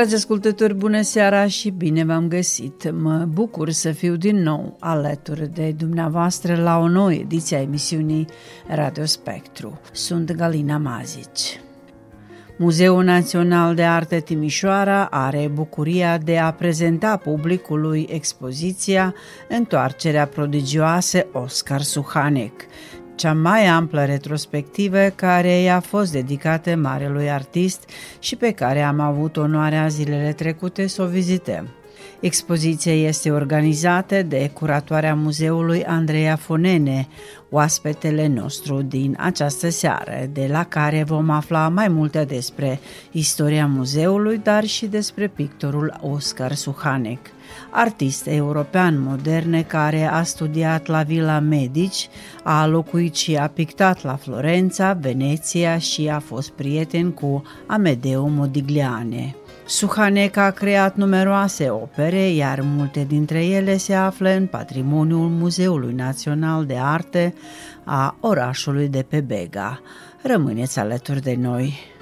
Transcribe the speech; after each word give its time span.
Dragi 0.00 0.14
ascultători, 0.14 0.74
bună 0.74 1.02
seara 1.02 1.46
și 1.46 1.70
bine 1.70 2.04
v-am 2.04 2.28
găsit! 2.28 2.92
Mă 2.92 3.26
bucur 3.32 3.70
să 3.70 3.92
fiu 3.92 4.16
din 4.16 4.42
nou 4.42 4.76
alături 4.78 5.54
de 5.54 5.74
dumneavoastră 5.76 6.56
la 6.56 6.78
o 6.78 6.88
nouă 6.88 7.12
ediție 7.12 7.56
a 7.56 7.60
emisiunii 7.60 8.26
Radio 8.66 9.04
Spectru. 9.04 9.80
Sunt 9.92 10.32
Galina 10.32 10.76
Mazici. 10.76 11.60
Muzeul 12.58 13.04
Național 13.04 13.74
de 13.74 13.84
Arte 13.84 14.20
Timișoara 14.20 15.04
are 15.04 15.50
bucuria 15.54 16.18
de 16.18 16.38
a 16.38 16.52
prezenta 16.52 17.16
publicului 17.16 18.06
expoziția 18.10 19.14
Întoarcerea 19.48 20.26
prodigioasă 20.26 21.26
Oscar 21.32 21.80
Suhanec, 21.80 22.52
cea 23.20 23.32
mai 23.34 23.66
amplă 23.66 24.04
retrospectivă 24.04 24.98
care 24.98 25.60
i-a 25.60 25.80
fost 25.80 26.12
dedicată 26.12 26.76
marelui 26.76 27.30
artist 27.30 27.88
și 28.18 28.36
pe 28.36 28.50
care 28.50 28.82
am 28.82 29.00
avut 29.00 29.36
onoarea 29.36 29.88
zilele 29.88 30.32
trecute 30.32 30.86
să 30.86 31.02
o 31.02 31.06
vizităm. 31.06 31.68
Expoziția 32.20 32.94
este 32.94 33.30
organizată 33.30 34.22
de 34.22 34.50
curatoarea 34.52 35.14
muzeului 35.14 35.84
Andreea 35.84 36.36
Fonene, 36.36 37.08
oaspetele 37.50 38.26
nostru 38.26 38.82
din 38.82 39.16
această 39.18 39.68
seară, 39.70 40.28
de 40.32 40.48
la 40.50 40.64
care 40.64 41.04
vom 41.06 41.30
afla 41.30 41.68
mai 41.68 41.88
multe 41.88 42.24
despre 42.24 42.80
istoria 43.10 43.66
muzeului, 43.66 44.40
dar 44.42 44.64
și 44.64 44.86
despre 44.86 45.26
pictorul 45.28 45.98
Oscar 46.00 46.52
Suhanec 46.52 47.20
artist 47.70 48.26
european 48.26 49.02
moderne 49.02 49.62
care 49.62 50.04
a 50.04 50.22
studiat 50.22 50.86
la 50.86 51.02
Villa 51.02 51.38
Medici, 51.38 52.08
a 52.42 52.66
locuit 52.66 53.14
și 53.14 53.36
a 53.36 53.46
pictat 53.46 54.02
la 54.02 54.14
Florența, 54.16 54.92
Veneția 54.92 55.78
și 55.78 56.08
a 56.08 56.18
fost 56.18 56.50
prieten 56.50 57.10
cu 57.10 57.42
Amedeo 57.66 58.26
Modigliane. 58.26 59.34
Suhanec 59.66 60.36
a 60.36 60.50
creat 60.50 60.96
numeroase 60.96 61.70
opere, 61.70 62.30
iar 62.30 62.60
multe 62.60 63.04
dintre 63.04 63.44
ele 63.44 63.76
se 63.76 63.94
află 63.94 64.28
în 64.28 64.46
patrimoniul 64.46 65.28
Muzeului 65.28 65.94
Național 65.94 66.66
de 66.66 66.76
Arte 66.76 67.34
a 67.84 68.16
orașului 68.20 68.88
de 68.88 69.02
pe 69.08 69.20
Bega. 69.20 69.80
Rămâneți 70.22 70.78
alături 70.78 71.22
de 71.22 71.36
noi! 71.38 71.98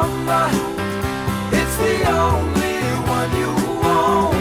number. 0.00 0.46
It's 1.60 1.76
the 1.84 1.96
only 2.22 2.78
one 3.18 3.30
you 3.42 3.52
own. 3.98 4.36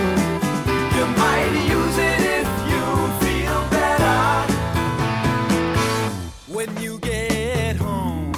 You 0.95 1.05
might 1.21 1.53
use 1.77 1.97
it 2.11 2.19
if 2.39 2.49
you 2.71 2.85
feel 3.21 3.59
better. 3.77 4.21
When 6.55 6.69
you 6.85 6.93
get 6.99 7.75
home, 7.75 8.31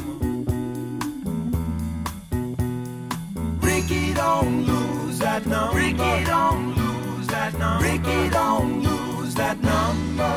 Ricky, 3.68 4.06
don't 4.14 4.58
lose 4.72 5.18
that 5.20 5.46
number. 5.46 5.78
Ricky, 5.82 6.16
don't 6.34 6.66
lose 6.82 7.28
that 7.36 7.54
number. 7.62 7.84
Ricky, 7.88 8.22
don't 8.40 8.74
lose 8.88 9.34
that 9.42 9.58
number. 9.72 10.36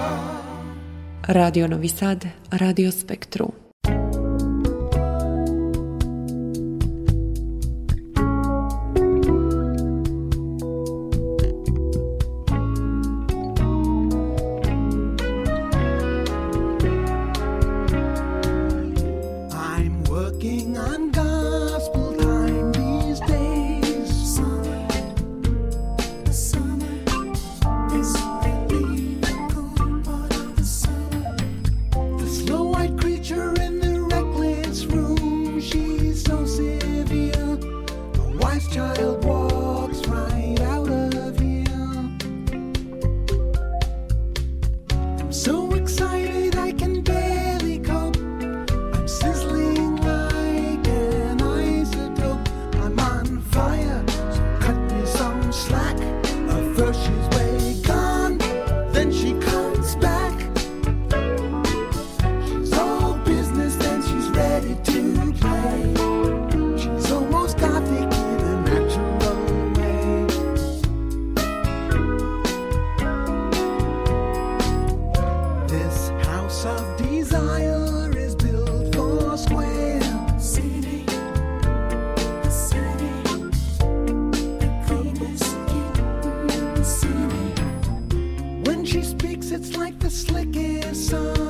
Radio 1.41 1.67
Novi 1.67 1.89
Sad, 1.89 2.21
Radio 2.61 2.91
Spektrum. 2.91 3.64
she 88.85 89.03
speaks, 89.03 89.51
it's 89.51 89.77
like 89.77 89.99
the 89.99 90.11
slickest 90.11 91.09
song. 91.09 91.44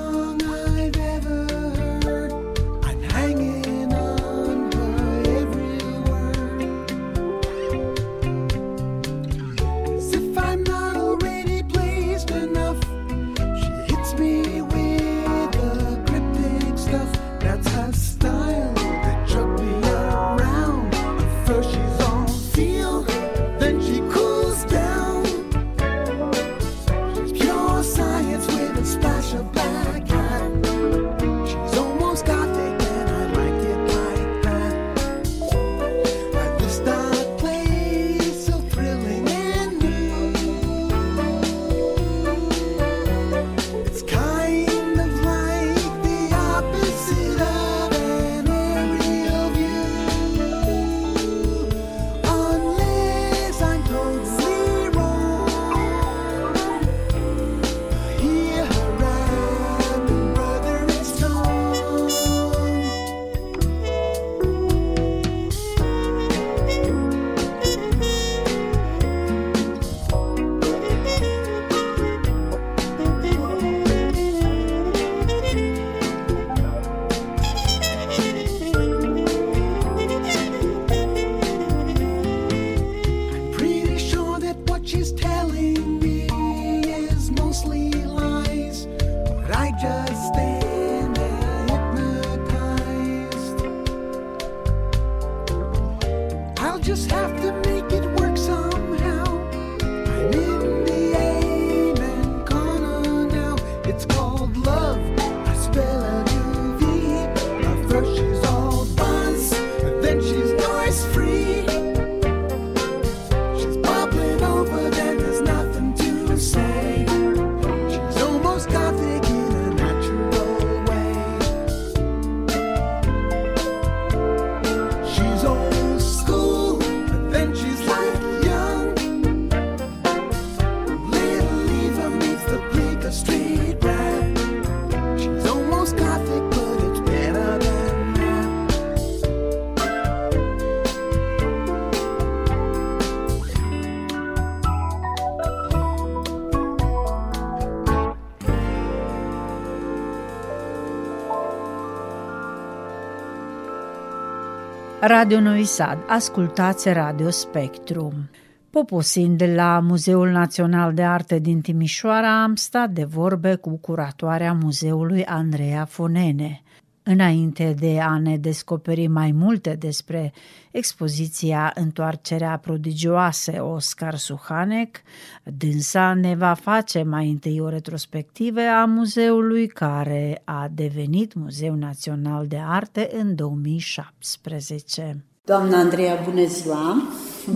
Radio 155.07 155.41
Novi 155.41 155.65
Sad, 155.65 155.99
ascultați 156.09 156.93
Radio 156.93 157.31
Spectrum. 157.31 158.31
Poposind 158.71 159.39
de 159.39 159.55
la 159.55 159.81
Muzeul 159.81 160.29
Național 160.29 160.95
de 160.95 161.03
Arte 161.03 161.39
din 161.39 161.61
Timișoara, 161.61 162.43
am 162.43 162.55
stat 162.55 162.91
de 162.91 163.05
vorbe 163.05 163.55
cu 163.55 163.79
curatoarea 163.79 164.53
muzeului 164.53 165.25
Andreea 165.25 165.85
Fonene. 165.85 166.63
Înainte 167.07 167.75
de 167.79 168.01
a 168.01 168.19
ne 168.19 168.37
descoperi 168.37 169.07
mai 169.07 169.33
multe 169.33 169.77
despre 169.79 170.33
expoziția 170.71 171.73
Întoarcerea 171.75 172.57
prodigioase 172.57 173.59
Oscar 173.59 174.17
Suhanec, 174.17 174.97
dânsa 175.43 176.15
ne 176.15 176.35
va 176.35 176.55
face 176.55 177.03
mai 177.03 177.31
întâi 177.31 177.61
o 177.61 177.69
retrospectivă 177.69 178.61
a 178.61 178.85
muzeului 178.85 179.67
care 179.67 180.43
a 180.45 180.69
devenit 180.75 181.35
Muzeu 181.35 181.75
Național 181.75 182.47
de 182.47 182.61
Arte 182.67 183.11
în 183.13 183.35
2017. 183.35 185.25
Doamna 185.45 185.79
Andreea, 185.79 186.21
bună 186.25 186.47
ziua! 186.47 187.03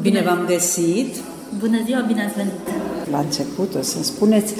Bine 0.00 0.22
v-am 0.22 0.46
găsit! 0.46 1.16
Bună 1.58 1.82
ziua, 1.84 2.00
bine 2.00 2.24
ați 2.24 2.34
venit! 2.34 2.52
La 3.10 3.18
început 3.18 3.74
o 3.74 3.82
să 3.82 4.02
spuneți 4.02 4.54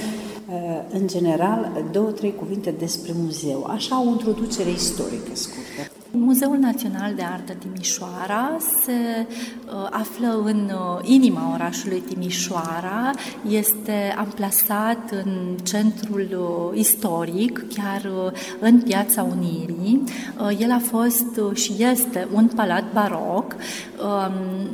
în 0.90 1.06
general, 1.06 1.84
două, 1.92 2.10
trei 2.10 2.34
cuvinte 2.34 2.70
despre 2.70 3.12
muzeu, 3.14 3.64
așa 3.64 4.02
o 4.02 4.08
introducere 4.08 4.70
istorică 4.70 5.30
scurtă. 5.32 5.97
Muzeul 6.10 6.56
Național 6.56 7.14
de 7.14 7.22
Artă 7.22 7.52
Timișoara 7.52 8.56
se 8.82 9.26
uh, 9.26 9.88
află 9.90 10.42
în 10.44 10.70
uh, 10.72 11.08
inima 11.08 11.52
orașului 11.54 12.00
Timișoara, 12.00 13.10
este 13.48 14.14
amplasat 14.16 15.10
în 15.24 15.56
centrul 15.62 16.28
uh, 16.30 16.78
istoric, 16.78 17.64
chiar 17.74 18.04
uh, 18.04 18.32
în 18.60 18.80
Piața 18.80 19.22
Unirii. 19.22 20.02
Uh, 20.40 20.60
el 20.60 20.70
a 20.70 20.78
fost 20.78 21.36
uh, 21.36 21.56
și 21.56 21.72
este 21.78 22.28
un 22.32 22.46
palat 22.46 22.92
baroc 22.92 23.56
um, 24.02 24.68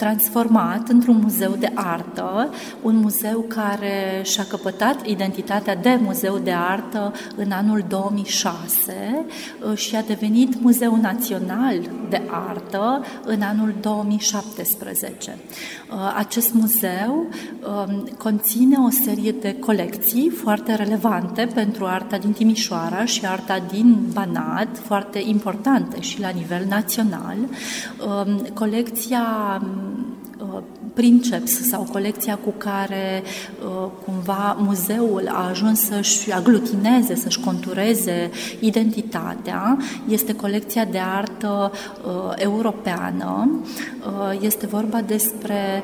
transformat 0.00 0.88
într-un 0.88 1.16
muzeu 1.16 1.56
de 1.58 1.70
artă, 1.74 2.54
un 2.82 2.96
muzeu 2.96 3.44
care 3.48 4.22
și-a 4.22 4.44
căpătat 4.48 5.06
identitatea 5.06 5.76
de 5.76 5.98
muzeu 6.02 6.38
de 6.38 6.52
artă 6.52 7.12
în 7.36 7.50
anul 7.50 7.84
2006 7.88 9.24
uh, 9.70 9.76
și 9.76 9.96
a 9.96 10.02
devenit 10.02 10.60
muzeu 10.60 10.89
Muzeu 10.90 11.12
Național 11.12 11.76
de 12.08 12.22
Artă 12.48 13.04
în 13.24 13.42
anul 13.42 13.74
2017. 13.80 15.38
Uh, 15.90 16.14
acest 16.16 16.52
muzeu 16.52 17.26
um, 17.86 18.08
conține 18.18 18.76
o 18.86 18.90
serie 18.90 19.30
de 19.40 19.54
colecții 19.58 20.30
foarte 20.30 20.74
relevante 20.74 21.48
pentru 21.54 21.84
arta 21.84 22.18
din 22.18 22.32
Timișoara 22.32 23.04
și 23.04 23.26
arta 23.26 23.62
din 23.70 23.98
Banat, 24.12 24.78
foarte 24.78 25.22
importante 25.24 26.00
și 26.00 26.20
la 26.20 26.28
nivel 26.28 26.64
național. 26.68 27.36
Um, 27.38 28.46
colecția 28.54 29.22
uh, 29.62 30.09
Princeps 30.94 31.68
sau 31.68 31.88
colecția 31.92 32.36
cu 32.36 32.54
care 32.56 33.22
uh, 33.64 33.88
cumva 34.04 34.56
muzeul 34.58 35.28
a 35.28 35.48
ajuns 35.48 35.80
să-și 35.80 36.32
aglutineze, 36.32 37.14
să-și 37.14 37.40
contureze 37.40 38.30
identitatea, 38.60 39.78
este 40.08 40.34
colecția 40.34 40.84
de 40.84 40.98
artă 40.98 41.72
uh, 41.72 42.32
europeană. 42.36 43.48
Uh, 44.06 44.38
este 44.40 44.66
vorba 44.66 45.00
despre 45.00 45.82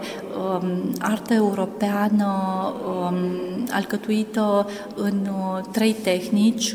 um, 0.61 0.93
artă 1.01 1.35
europeană 1.35 2.27
um, 2.87 3.67
alcătuită 3.71 4.69
în 4.95 5.29
trei 5.71 5.93
tehnici 6.03 6.75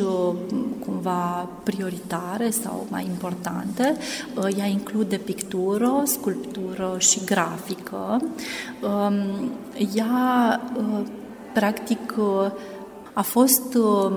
cumva 0.85 1.47
prioritare 1.63 2.49
sau 2.49 2.85
mai 2.89 3.05
importante. 3.05 3.97
Ea 4.57 4.65
include 4.65 5.15
pictură, 5.15 6.01
sculptură 6.05 6.95
și 6.97 7.19
grafică. 7.25 8.20
Um, 8.81 9.51
ea, 9.95 10.61
uh, 10.77 11.07
practic, 11.53 12.13
uh, 12.17 12.51
a 13.13 13.21
fost 13.21 13.75
um, 13.75 14.13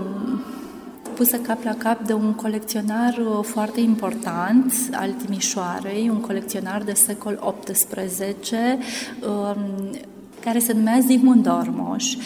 pusă 1.14 1.36
cap 1.36 1.62
la 1.62 1.74
cap 1.74 2.00
de 2.06 2.12
un 2.12 2.32
colecționar 2.32 3.18
uh, 3.18 3.44
foarte 3.44 3.80
important 3.80 4.72
al 4.92 5.10
Timișoarei, 5.10 6.08
un 6.08 6.20
colecționar 6.20 6.82
de 6.82 6.92
secol 6.92 7.54
XVIII, 7.64 8.78
um, 9.28 9.56
care 10.40 10.58
se 10.58 10.72
numea 10.72 10.98
Zygmunt 11.00 11.42
Dormoș 11.42 12.16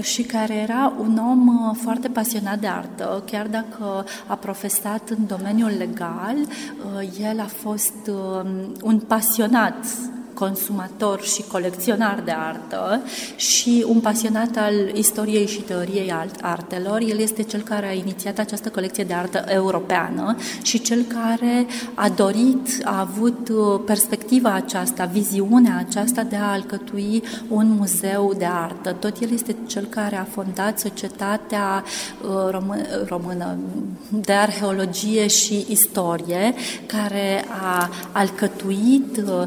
și 0.00 0.22
care 0.22 0.54
era 0.54 0.92
un 1.00 1.20
om 1.28 1.74
foarte 1.74 2.08
pasionat 2.08 2.58
de 2.60 2.66
artă. 2.66 3.22
Chiar 3.30 3.46
dacă 3.46 4.04
a 4.26 4.34
profesat 4.34 5.08
în 5.08 5.26
domeniul 5.26 5.72
legal, 5.78 6.36
el 7.20 7.40
a 7.40 7.46
fost 7.62 8.10
un 8.82 8.98
pasionat 8.98 9.86
consumator 10.38 11.22
și 11.22 11.44
colecționar 11.52 12.22
de 12.24 12.30
artă 12.30 13.02
și 13.36 13.84
un 13.88 14.00
pasionat 14.00 14.56
al 14.56 14.74
istoriei 14.94 15.46
și 15.46 15.60
teoriei 15.60 16.12
artelor. 16.40 17.00
El 17.00 17.18
este 17.18 17.42
cel 17.42 17.60
care 17.60 17.86
a 17.88 17.92
inițiat 17.92 18.38
această 18.38 18.68
colecție 18.68 19.04
de 19.04 19.14
artă 19.14 19.44
europeană 19.48 20.36
și 20.62 20.80
cel 20.80 21.02
care 21.02 21.66
a 21.94 22.08
dorit, 22.08 22.68
a 22.84 23.00
avut 23.00 23.48
uh, 23.48 23.80
perspectiva 23.86 24.52
aceasta, 24.52 25.04
viziunea 25.04 25.84
aceasta 25.88 26.22
de 26.22 26.36
a 26.36 26.52
alcătui 26.52 27.22
un 27.48 27.70
muzeu 27.70 28.34
de 28.38 28.44
artă. 28.44 28.92
Tot 28.92 29.20
el 29.20 29.32
este 29.32 29.56
cel 29.66 29.84
care 29.84 30.16
a 30.16 30.24
fondat 30.24 30.78
societatea 30.78 31.84
uh, 32.22 32.58
română 33.08 33.56
de 34.08 34.32
arheologie 34.32 35.26
și 35.26 35.66
istorie, 35.68 36.54
care 36.86 37.44
a 37.62 37.90
alcătuit, 38.12 39.16
uh, 39.16 39.46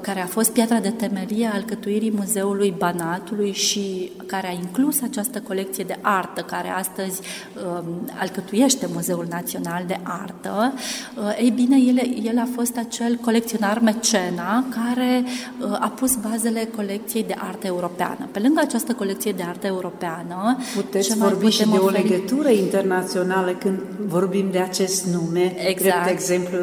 care 0.00 0.15
care 0.16 0.28
a 0.28 0.32
fost 0.32 0.50
piatra 0.50 0.78
de 0.78 0.90
temelie 0.90 1.46
a 1.46 1.54
alcătuirii 1.54 2.12
Muzeului 2.16 2.74
Banatului 2.78 3.52
și 3.52 4.12
care 4.26 4.46
a 4.48 4.52
inclus 4.52 5.02
această 5.02 5.40
colecție 5.40 5.84
de 5.84 5.98
artă 6.00 6.40
care 6.40 6.68
astăzi 6.68 7.20
um, 7.66 8.10
alcătuiește 8.18 8.88
Muzeul 8.92 9.26
Național 9.30 9.84
de 9.86 10.00
Artă, 10.02 10.72
uh, 11.16 11.38
ei 11.40 11.50
bine, 11.50 11.76
el, 11.76 12.24
el 12.24 12.38
a 12.38 12.48
fost 12.54 12.76
acel 12.76 13.16
colecționar 13.16 13.78
mecena 13.78 14.64
care 14.70 15.24
uh, 15.60 15.72
a 15.80 15.88
pus 15.88 16.14
bazele 16.14 16.68
colecției 16.76 17.24
de 17.24 17.34
artă 17.38 17.66
europeană. 17.66 18.28
Pe 18.30 18.38
lângă 18.38 18.60
această 18.60 18.92
colecție 18.92 19.32
de 19.32 19.42
artă 19.42 19.66
europeană, 19.66 20.58
Puteți 20.74 21.18
vorbi 21.18 21.46
și 21.46 21.58
de 21.58 21.76
oferi? 21.78 21.84
o 21.84 22.08
legătură 22.08 22.48
internațională 22.48 23.50
când 23.50 23.78
vorbim 24.06 24.48
de 24.50 24.58
acest 24.58 25.06
nume. 25.06 25.54
Exact. 25.68 26.04
De 26.04 26.10
exemplu, 26.10 26.58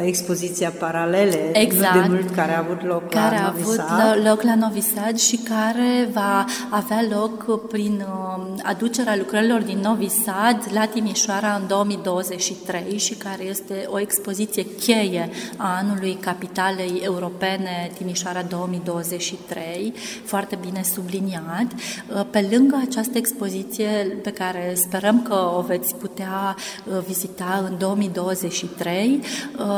expoziția 0.00 0.70
paralele 0.78 1.50
exact, 1.52 2.02
de 2.02 2.08
mult 2.08 2.30
care 2.30 2.52
a 2.54 2.58
avut 2.58 2.82
loc 2.82 3.08
care 3.08 3.36
la 3.36 3.42
Novi 3.42 3.64
Sad. 3.64 3.90
a 3.90 4.10
avut 4.10 4.24
loc 4.24 4.42
la 4.42 4.54
Novi 4.54 4.80
Sad 4.80 5.18
și 5.18 5.36
care 5.36 6.08
va 6.12 6.44
avea 6.68 7.04
loc 7.10 7.68
prin 7.68 8.06
um, 8.08 8.60
aducerea 8.62 9.16
lucrărilor 9.16 9.60
din 9.60 9.78
Novi 9.78 10.08
Sad 10.08 10.68
la 10.72 10.86
Timișoara 10.86 11.54
în 11.60 11.66
2023 11.66 12.98
și 12.98 13.14
care 13.14 13.44
este 13.44 13.86
o 13.86 14.00
expoziție 14.00 14.66
cheie 14.80 15.30
a 15.56 15.76
anului 15.78 16.18
Capitalei 16.20 17.00
Europene 17.04 17.90
Timișoara 17.98 18.42
2023, 18.42 19.92
foarte 20.24 20.58
bine 20.60 20.82
subliniat. 20.94 21.66
Uh, 22.14 22.24
pe 22.30 22.48
lângă 22.50 22.82
această 22.88 23.18
expoziție 23.18 24.18
pe 24.22 24.30
care 24.30 24.72
sperăm 24.74 25.22
că 25.22 25.52
o 25.56 25.60
veți 25.60 25.94
putea 25.94 26.56
uh, 26.84 26.98
vizita 27.06 27.66
în 27.70 27.78
2023, 27.78 29.20
Um, 29.58 29.71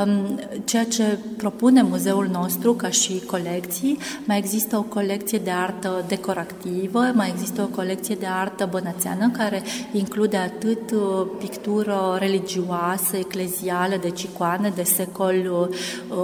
ceea 0.65 0.85
ce 0.85 1.19
propune 1.37 1.83
muzeul 1.83 2.29
nostru 2.33 2.75
ca 2.75 2.89
și 2.89 3.23
colecții, 3.27 3.99
mai 4.25 4.39
există 4.39 4.77
o 4.77 4.83
colecție 4.83 5.39
de 5.39 5.51
artă 5.51 6.05
decorativă, 6.09 6.99
mai 7.15 7.29
există 7.35 7.63
o 7.63 7.75
colecție 7.75 8.15
de 8.15 8.27
artă 8.27 8.69
bănățeană 8.71 9.31
care 9.37 9.63
include 9.93 10.37
atât 10.37 10.91
uh, 10.91 11.27
pictură 11.39 12.17
religioasă, 12.19 13.17
eclezială, 13.17 13.97
de 14.01 14.11
cicoane 14.11 14.73
de 14.75 14.83
secol 14.83 15.69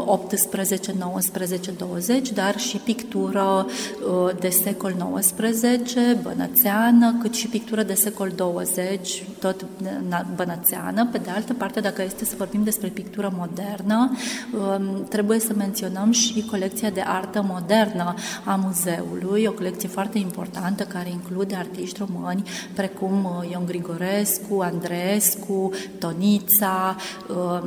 18, 0.07 0.95
19, 0.99 1.71
20, 1.71 2.31
dar 2.31 2.59
și 2.59 2.77
pictură 2.77 3.67
uh, 3.67 4.31
de 4.41 4.49
secol 4.49 4.95
19, 4.99 6.19
bănățeană, 6.23 7.15
cât 7.21 7.35
și 7.35 7.47
pictură 7.47 7.83
de 7.83 7.95
secol 7.95 8.33
20, 8.37 9.25
tot 9.39 9.67
bănățeană. 10.37 11.09
Pe 11.13 11.19
de 11.19 11.31
altă 11.31 11.53
parte, 11.53 11.81
dacă 11.81 12.03
este 12.03 12.25
să 12.25 12.35
vorbim 12.37 12.63
despre 12.65 12.89
pictură 12.89 13.33
modernă, 13.37 13.60
modernă, 13.61 14.11
um, 14.53 15.05
trebuie 15.09 15.39
să 15.39 15.53
menționăm 15.57 16.11
și 16.11 16.45
colecția 16.51 16.91
de 16.91 17.03
artă 17.07 17.45
modernă 17.49 18.15
a 18.45 18.61
muzeului, 18.65 19.45
o 19.45 19.53
colecție 19.53 19.89
foarte 19.89 20.19
importantă 20.19 20.85
care 20.85 21.09
include 21.11 21.55
artiști 21.55 21.99
români 21.99 22.43
precum 22.75 23.25
uh, 23.25 23.51
Ion 23.51 23.67
Grigorescu, 23.67 24.61
Andreescu, 24.61 25.71
Tonița, 25.99 26.97
um, 27.29 27.65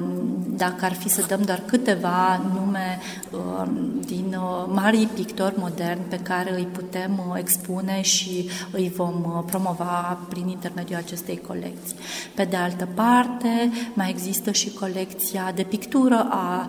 dacă 0.57 0.85
ar 0.85 0.93
fi 0.93 1.09
să 1.09 1.25
dăm 1.27 1.41
doar 1.41 1.61
câteva 1.65 2.41
nume 2.53 2.99
um, 3.31 4.01
din 4.05 4.37
uh, 4.37 4.65
marii 4.67 5.09
pictori 5.13 5.55
moderni 5.57 6.03
pe 6.09 6.19
care 6.19 6.55
îi 6.55 6.67
putem 6.71 7.23
uh, 7.29 7.35
expune 7.39 8.01
și 8.01 8.49
îi 8.71 8.91
vom 8.95 9.43
promova 9.45 10.19
prin 10.29 10.47
intermediul 10.47 10.97
acestei 10.97 11.41
colecții. 11.47 11.95
Pe 12.35 12.43
de 12.43 12.55
altă 12.55 12.87
parte, 12.93 13.71
mai 13.93 14.09
există 14.09 14.51
și 14.51 14.69
colecția 14.69 15.51
de 15.55 15.63
pictură 15.83 16.27
a 16.29 16.67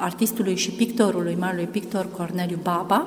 artistului 0.00 0.56
și 0.56 0.70
pictorului, 0.70 1.36
marelui 1.38 1.66
pictor 1.66 2.06
Corneliu 2.16 2.58
Baba, 2.62 3.06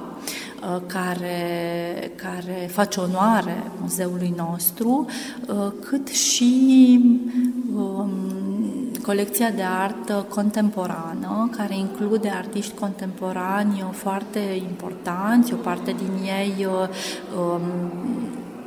care, 0.85 2.11
care 2.15 2.69
face 2.71 2.99
onoare 2.99 3.71
muzeului 3.81 4.33
nostru, 4.37 5.05
cât 5.81 6.07
și 6.07 6.99
um, 7.75 8.09
colecția 9.01 9.49
de 9.49 9.63
artă 9.81 10.25
contemporană, 10.29 11.49
care 11.57 11.77
include 11.77 12.29
artiști 12.29 12.73
contemporani 12.73 13.89
foarte 13.91 14.39
importanți, 14.69 15.53
o 15.53 15.55
parte 15.55 15.95
din 15.97 16.23
ei 16.23 16.67
um, 16.67 17.61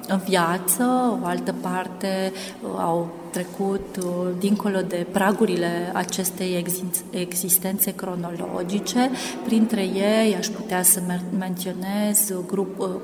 în 0.08 0.20
viață, 0.28 1.18
o 1.22 1.26
altă 1.26 1.54
parte 1.60 2.32
au 2.78 3.10
trecut 3.30 3.98
dincolo 4.38 4.80
de 4.80 5.06
pragurile 5.12 5.90
acestei 5.94 6.64
existențe 7.10 7.94
cronologice. 7.94 9.10
Printre 9.44 9.82
ei 9.82 10.34
aș 10.38 10.46
putea 10.46 10.82
să 10.82 11.00
menționez 11.38 12.32
grup, 12.46 13.00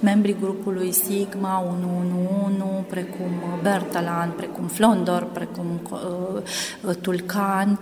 membrii 0.00 0.36
grupului 0.40 0.92
Sigma 0.92 1.64
111, 1.68 2.84
precum 2.88 3.30
Bertalan, 3.62 4.32
precum 4.36 4.66
Flondor, 4.66 5.26
precum 5.32 5.66
Tulcan, 7.00 7.78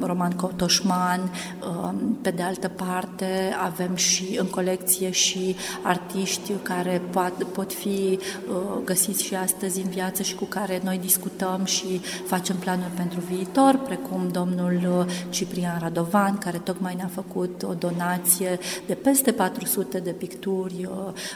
Roman 0.00 0.32
Cotoșman. 0.32 1.30
Pe 2.22 2.30
de 2.30 2.42
altă 2.42 2.68
parte 2.68 3.54
avem 3.64 3.94
și 3.94 4.36
în 4.38 4.46
colecție 4.46 5.10
și 5.10 5.56
artiști 5.82 6.52
care 6.62 7.02
pot, 7.10 7.42
pot 7.52 7.72
fi 7.72 8.18
găsiți 8.84 9.24
și 9.24 9.34
astăzi 9.34 9.80
în 9.80 9.88
viață 9.88 10.22
și 10.22 10.34
cu 10.36 10.44
care 10.44 10.80
noi 10.84 10.98
discutăm 10.98 11.64
și 11.64 12.00
facem 12.26 12.56
planuri 12.56 12.90
pentru 12.90 13.20
viitor, 13.20 13.80
precum 13.84 14.28
domnul 14.32 15.06
Ciprian 15.28 15.78
Radovan, 15.80 16.38
care 16.38 16.58
tocmai 16.58 16.94
ne-a 16.94 17.10
făcut 17.12 17.62
o 17.62 17.74
donație 17.74 18.58
de 18.86 18.94
peste 18.94 19.32
400 19.32 19.98
de 19.98 20.10
picturi 20.10 20.88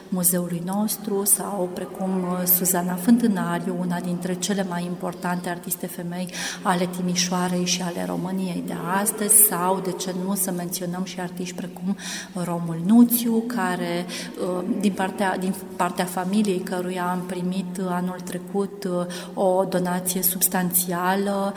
muzeului 0.09 0.63
nostru, 0.65 1.25
sau 1.25 1.69
precum 1.75 2.11
Suzana 2.57 2.95
Fântânariu, 2.95 3.77
una 3.81 4.01
dintre 4.01 4.35
cele 4.35 4.67
mai 4.69 4.85
importante 4.85 5.49
artiste 5.49 5.87
femei 5.87 6.33
ale 6.63 6.89
Timișoarei 6.97 7.65
și 7.65 7.83
ale 7.83 8.05
României 8.05 8.63
de 8.67 8.75
astăzi, 9.01 9.35
sau, 9.35 9.81
de 9.81 9.93
ce 9.93 10.15
nu, 10.25 10.35
să 10.35 10.51
menționăm 10.51 11.05
și 11.05 11.21
artiști 11.21 11.55
precum 11.55 11.97
Romul 12.45 12.81
Nuțiu, 12.87 13.43
care 13.47 14.07
din 14.81 14.93
partea, 14.93 15.39
din 15.39 15.55
partea 15.77 16.05
familiei 16.05 16.59
căruia 16.59 17.11
am 17.11 17.21
primit 17.27 17.81
anul 17.89 18.21
trecut 18.25 18.89
o 19.35 19.65
donație 19.65 20.23
substanțială 20.23 21.55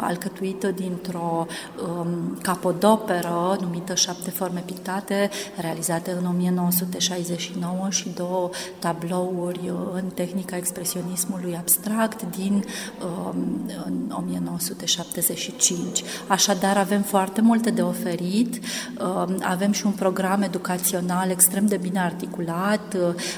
alcătuită 0.00 0.70
dintr-o 0.70 1.46
um, 1.88 2.38
capodoperă 2.42 3.56
numită 3.60 3.94
Șapte 3.94 4.30
forme 4.30 4.62
pictate, 4.66 5.30
realizate 5.60 6.10
în 6.10 6.26
1969 6.26 7.86
și 7.90 8.08
două 8.08 8.50
tablouri 8.78 9.72
în 9.92 10.04
tehnica 10.14 10.56
expresionismului 10.56 11.56
abstract 11.56 12.22
din 12.36 12.64
um, 13.04 13.70
în 13.84 14.14
1975. 14.16 16.02
Așadar, 16.26 16.76
avem 16.76 17.02
foarte 17.02 17.40
multe 17.40 17.70
de 17.70 17.82
oferit, 17.82 18.64
um, 19.00 19.42
avem 19.42 19.72
și 19.72 19.86
un 19.86 19.92
program 19.92 20.42
educațional 20.42 21.30
extrem 21.30 21.66
de 21.66 21.76
bine 21.76 22.00
articulat, 22.00 22.96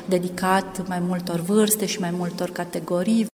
dedicat 0.08 0.88
mai 0.88 0.98
multor 1.00 1.40
vârste 1.40 1.86
și 1.86 2.00
mai 2.00 2.10
multor 2.10 2.50
categorii. 2.50 3.26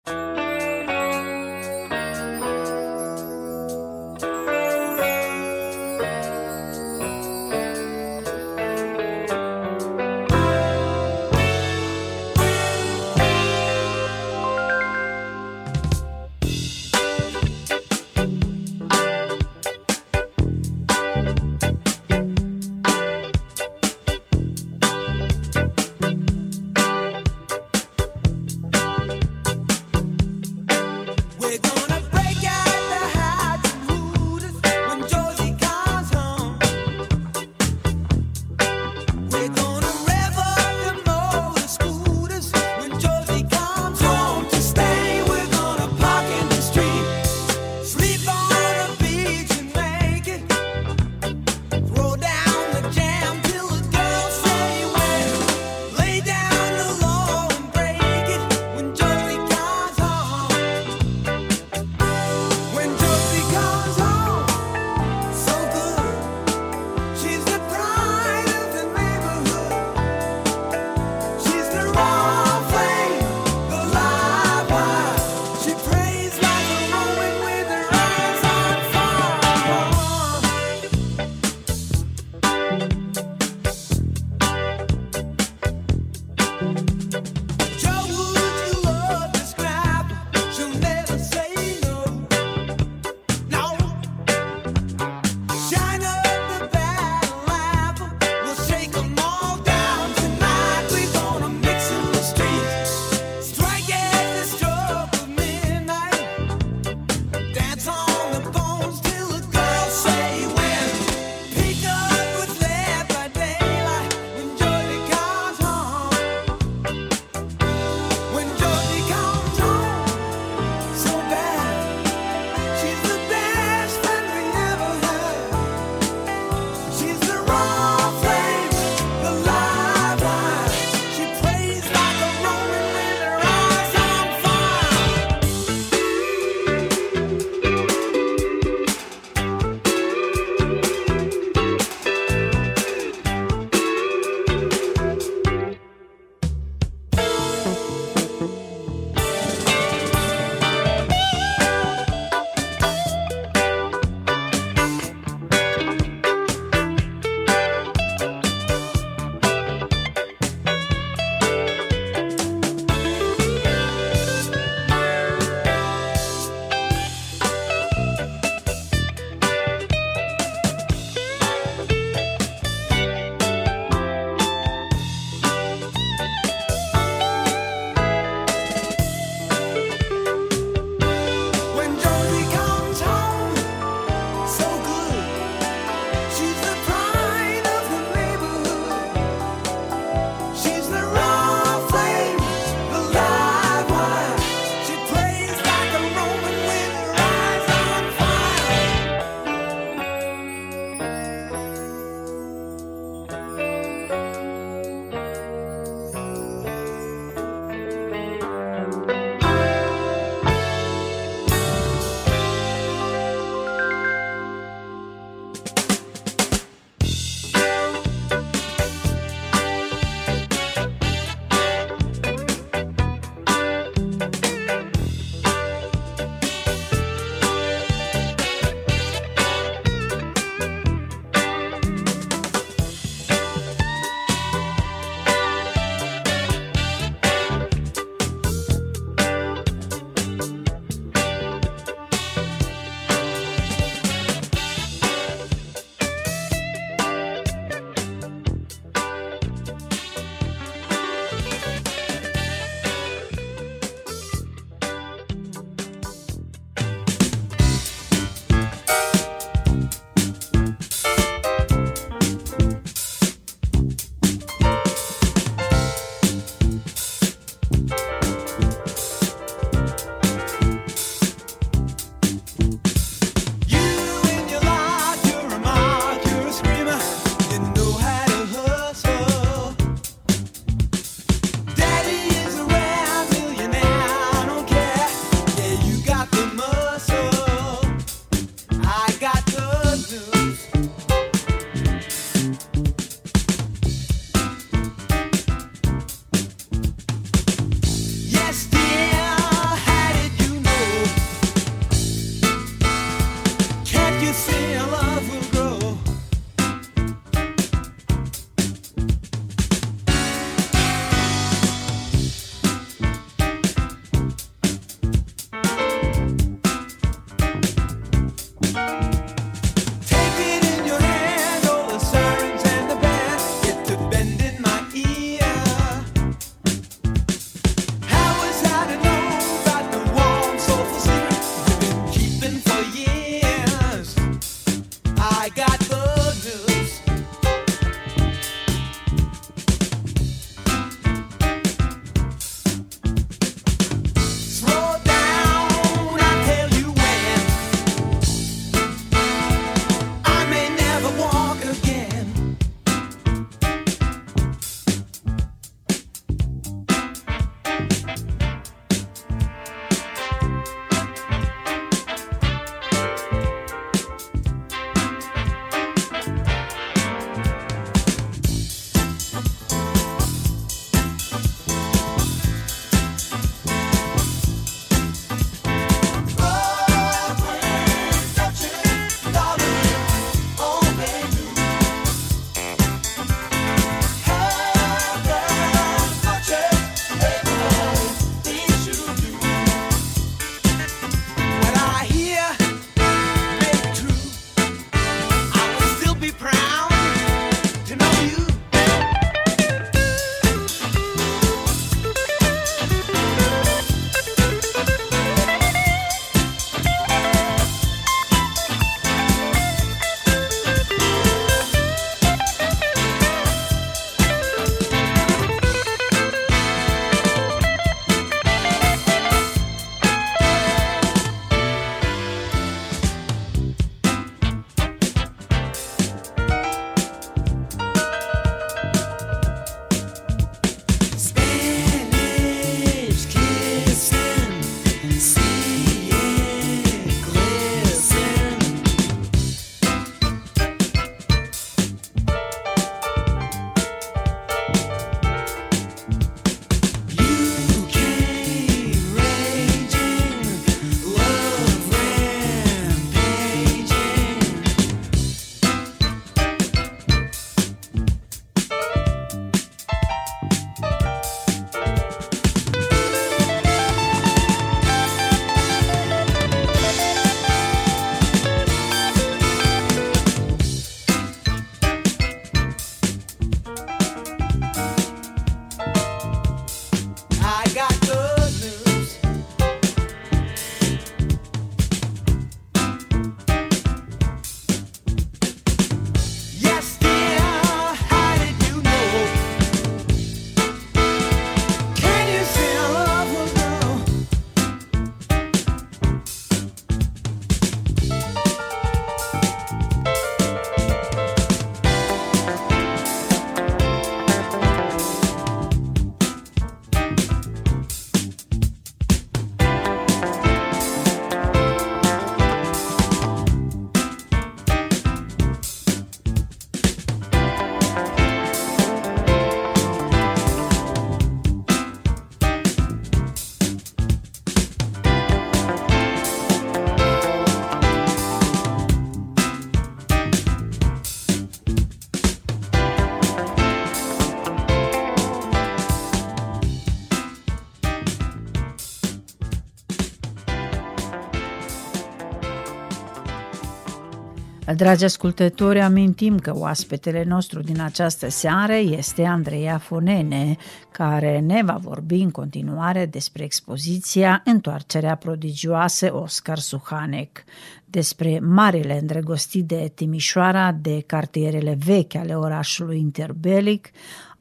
Dragi 544.77 545.05
ascultători, 545.05 545.81
amintim 545.81 546.39
că 546.39 546.53
oaspetele 546.57 547.25
nostru 547.25 547.61
din 547.61 547.81
această 547.81 548.29
seară 548.29 548.73
este 548.73 549.25
Andreea 549.25 549.79
Fonene, 549.79 550.57
care 550.91 551.39
ne 551.39 551.63
va 551.65 551.79
vorbi 551.81 552.21
în 552.21 552.31
continuare 552.31 553.07
despre 553.07 553.45
expoziția 553.45 554.43
Întoarcerea 554.45 555.15
prodigioasă 555.15 556.15
Oscar 556.15 556.59
Suhanec, 556.59 557.45
despre 557.85 558.39
marile 558.39 558.99
îndrăgostit 558.99 559.65
de 559.65 559.93
Timișoara, 559.95 560.73
de 560.73 561.01
cartierele 561.07 561.79
vechi 561.85 562.15
ale 562.15 562.35
orașului 562.35 562.99
interbelic, 562.99 563.91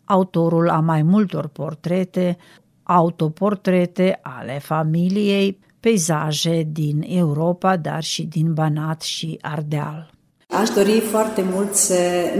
autorul 0.05 0.69
a 0.69 0.79
mai 0.79 1.01
multor 1.01 1.47
portrete, 1.47 2.37
autoportrete 2.83 4.19
ale 4.21 4.59
familiei, 4.59 5.59
peisaje 5.79 6.67
din 6.71 7.03
Europa, 7.07 7.77
dar 7.77 8.03
și 8.03 8.23
din 8.23 8.53
Banat 8.53 9.01
și 9.01 9.37
Ardeal. 9.41 10.17
Aș 10.51 10.69
dori 10.69 10.99
foarte 10.99 11.45
mult 11.53 11.75
să 11.75 11.93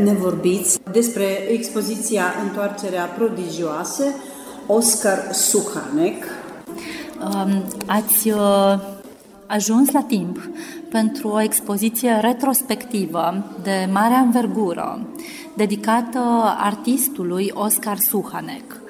ne 0.04 0.14
vorbiți 0.14 0.80
despre 0.92 1.52
expoziția 1.52 2.24
Întoarcerea 2.44 3.06
prodigioasă 3.06 4.04
Oscar 4.68 5.32
Suhanec. 5.32 6.24
Um, 7.24 7.64
ați 7.86 8.30
uh, 8.30 8.80
ajuns 9.48 9.92
la 9.92 10.02
timp 10.02 10.50
pentru 10.90 11.28
o 11.28 11.42
expoziție 11.42 12.18
retrospectivă 12.22 13.46
de 13.64 13.90
mare 13.92 14.16
învergură 14.16 15.08
dedicată 15.56 16.20
artistului 16.58 17.52
Oscar 17.54 17.98
Suhanec. 17.98 18.82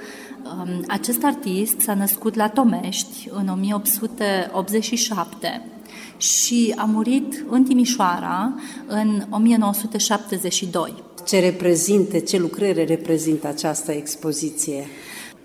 Um, 0.44 0.84
acest 0.88 1.24
artist 1.24 1.80
s-a 1.80 1.94
născut 1.94 2.36
la 2.36 2.50
Tomești 2.50 3.30
în 3.32 3.48
1887 3.48 5.79
și 6.20 6.74
a 6.78 6.84
murit 6.84 7.46
în 7.50 7.64
Timișoara 7.64 8.54
în 8.88 9.26
1972. 9.30 10.94
Ce 11.26 11.40
reprezintă, 11.40 12.20
ce 12.20 12.38
lucrări 12.38 12.86
reprezintă 12.86 13.48
această 13.48 13.92
expoziție? 13.92 14.86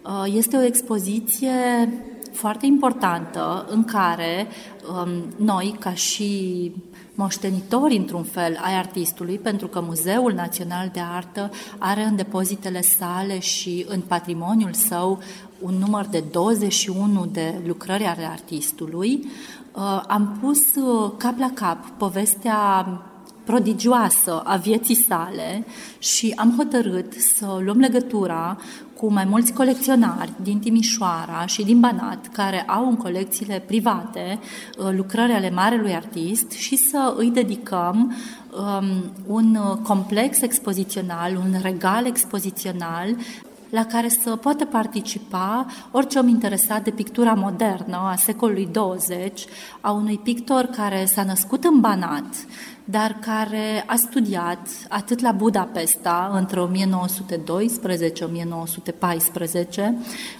Uh, 0.02 0.32
este 0.36 0.56
o 0.56 0.62
expoziție 0.62 1.50
foarte 2.32 2.66
importantă 2.66 3.66
în 3.70 3.84
care 3.84 4.46
um, 4.88 5.34
noi, 5.36 5.76
ca 5.78 5.94
și 5.94 6.72
moștenitori, 7.14 7.96
într-un 7.96 8.22
fel, 8.22 8.58
ai 8.62 8.74
artistului, 8.74 9.38
pentru 9.38 9.66
că 9.66 9.80
Muzeul 9.80 10.32
Național 10.32 10.90
de 10.92 11.00
Artă 11.14 11.50
are 11.78 12.02
în 12.02 12.16
depozitele 12.16 12.82
sale 12.82 13.38
și 13.38 13.84
în 13.88 14.00
patrimoniul 14.00 14.72
său 14.72 15.22
un 15.60 15.74
număr 15.74 16.06
de 16.06 16.24
21 16.30 17.26
de 17.32 17.54
lucrări 17.66 18.04
ale 18.04 18.24
artistului, 18.24 19.20
uh, 19.22 19.30
am 20.06 20.38
pus 20.40 20.74
uh, 20.74 21.12
cap 21.16 21.38
la 21.38 21.50
cap 21.54 21.88
povestea 21.96 22.86
prodigioasă 23.44 24.42
a 24.44 24.56
vieții 24.56 24.94
sale 24.94 25.66
și 25.98 26.32
am 26.36 26.54
hotărât 26.56 27.12
să 27.12 27.60
luăm 27.64 27.78
legătura 27.78 28.58
cu 28.96 29.12
mai 29.12 29.24
mulți 29.24 29.52
colecționari 29.52 30.32
din 30.42 30.58
Timișoara 30.58 31.46
și 31.46 31.64
din 31.64 31.80
Banat, 31.80 32.28
care 32.32 32.62
au 32.62 32.88
în 32.88 32.96
colecțiile 32.96 33.62
private 33.66 34.38
uh, 34.78 34.92
lucrări 34.96 35.32
ale 35.32 35.50
marelui 35.50 35.94
artist 35.94 36.50
și 36.50 36.76
să 36.76 37.14
îi 37.16 37.30
dedicăm 37.30 38.14
um, 38.80 38.86
un 39.26 39.58
complex 39.82 40.40
expozițional, 40.40 41.36
un 41.36 41.54
regal 41.62 42.06
expozițional 42.06 43.16
la 43.74 43.84
care 43.84 44.08
să 44.08 44.36
poată 44.36 44.64
participa 44.64 45.66
orice 45.90 46.18
om 46.18 46.28
interesat 46.28 46.84
de 46.84 46.90
pictura 46.90 47.32
modernă 47.32 47.96
a 47.96 48.14
secolului 48.16 48.68
20, 48.72 49.44
a 49.80 49.90
unui 49.90 50.18
pictor 50.22 50.64
care 50.64 51.04
s-a 51.04 51.22
născut 51.22 51.64
în 51.64 51.80
Banat, 51.80 52.34
dar 52.84 53.16
care 53.20 53.84
a 53.86 53.94
studiat 53.94 54.68
atât 54.88 55.20
la 55.20 55.32
Budapesta 55.32 56.30
între 56.34 56.60
1912-1914, 56.60 56.66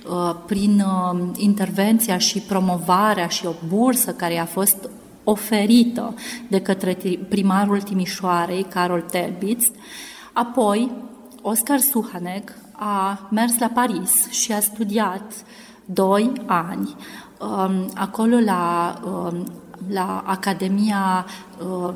uh, 0.09 0.35
prin 0.47 0.81
uh, 0.81 1.21
intervenția 1.37 2.19
și 2.19 2.39
promovarea 2.39 3.27
și 3.29 3.47
o 3.47 3.53
bursă 3.69 4.13
care 4.13 4.39
a 4.39 4.45
fost 4.45 4.91
oferită 5.25 6.15
de 6.49 6.61
către 6.61 6.99
primarul 7.29 7.81
Timișoarei, 7.81 8.63
Carol 8.63 9.01
Telbitz, 9.01 9.71
apoi 10.33 10.91
Oscar 11.43 11.79
Suhanec 11.79 12.63
a 12.77 13.29
mers 13.31 13.59
la 13.59 13.71
Paris 13.75 14.31
și 14.31 14.53
a 14.53 14.61
studiat 14.61 15.33
doi 15.85 16.33
ani 16.47 16.97
um, 17.41 17.91
acolo 17.95 18.39
la 18.39 18.95
um, 19.05 19.47
la 19.89 20.23
Academia 20.27 21.27
uh, 21.59 21.95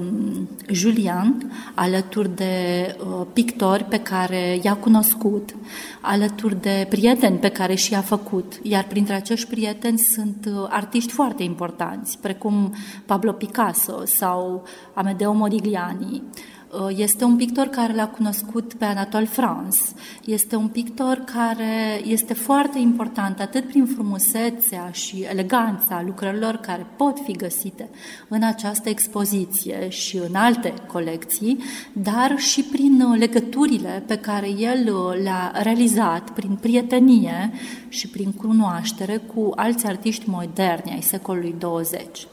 Julian, 0.71 1.53
alături 1.75 2.37
de 2.37 2.97
uh, 3.01 3.27
pictori 3.33 3.85
pe 3.85 3.99
care 3.99 4.59
i-a 4.62 4.77
cunoscut, 4.77 5.55
alături 6.01 6.61
de 6.61 6.87
prieteni 6.88 7.38
pe 7.38 7.49
care 7.49 7.75
și-a 7.75 8.01
făcut. 8.01 8.61
Iar 8.62 8.85
printre 8.85 9.14
acești 9.14 9.49
prieteni 9.49 9.99
sunt 9.99 10.49
uh, 10.49 10.67
artiști 10.69 11.12
foarte 11.12 11.43
importanți, 11.43 12.19
precum 12.19 12.75
Pablo 13.07 13.33
Picasso 13.33 14.05
sau 14.05 14.64
Amedeo 14.95 15.33
Modigliani, 15.33 16.23
Uh, 16.23 16.58
este 16.96 17.24
un 17.24 17.37
pictor 17.37 17.66
care 17.66 17.94
l-a 17.94 18.09
cunoscut 18.09 18.74
pe 18.74 18.85
Anatol 18.85 19.26
France. 19.26 19.78
Este 20.24 20.57
un 20.57 20.68
pictor 20.68 21.16
care 21.16 22.00
este 22.04 22.35
foarte 22.35 22.78
important 22.78 23.40
atât 23.40 23.64
prin 23.66 23.87
frumusețea 23.87 24.90
și 24.90 25.26
eleganța 25.31 26.02
lucrărilor 26.07 26.57
care 26.57 26.87
pot 26.96 27.18
fi 27.24 27.33
găsite 27.33 27.88
în 28.28 28.42
această 28.42 28.88
expoziție 28.88 29.88
și 29.88 30.16
în 30.16 30.35
alte 30.35 30.74
colecții, 30.87 31.59
dar 31.92 32.38
și 32.38 32.62
prin 32.62 33.00
uh, 33.00 33.18
legăturile 33.18 34.02
pe 34.07 34.16
care 34.16 34.48
el 34.48 34.94
uh, 34.94 35.22
le-a 35.22 35.52
realizat 35.62 36.31
prin 36.31 36.59
prietenie 36.61 37.52
și 37.88 38.09
prin 38.09 38.33
cunoaștere 38.33 39.16
cu 39.16 39.52
alți 39.54 39.87
artiști 39.87 40.28
moderni 40.28 40.90
ai 40.90 41.02
secolului 41.02 41.54
20. 41.59 42.26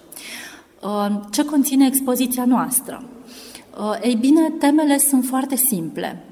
Ce 1.32 1.46
conține 1.46 1.86
expoziția 1.86 2.46
noastră? 2.46 3.15
Uh, 3.80 3.98
ei 4.02 4.16
bine, 4.16 4.50
temele 4.50 4.98
sunt 4.98 5.26
foarte 5.26 5.56
simple. 5.56 6.24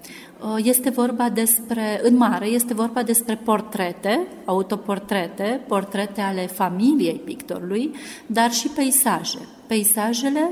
Uh, 0.41 0.65
este 0.65 0.89
vorba 0.89 1.29
despre, 1.29 1.99
în 2.03 2.17
mare, 2.17 2.45
este 2.45 2.73
vorba 2.73 3.03
despre 3.03 3.36
portrete, 3.36 4.27
autoportrete, 4.45 5.62
portrete 5.67 6.21
ale 6.21 6.47
familiei 6.47 7.21
pictorului, 7.25 7.91
dar 8.25 8.51
și 8.51 8.67
peisaje. 8.67 9.38
Peisajele 9.67 10.51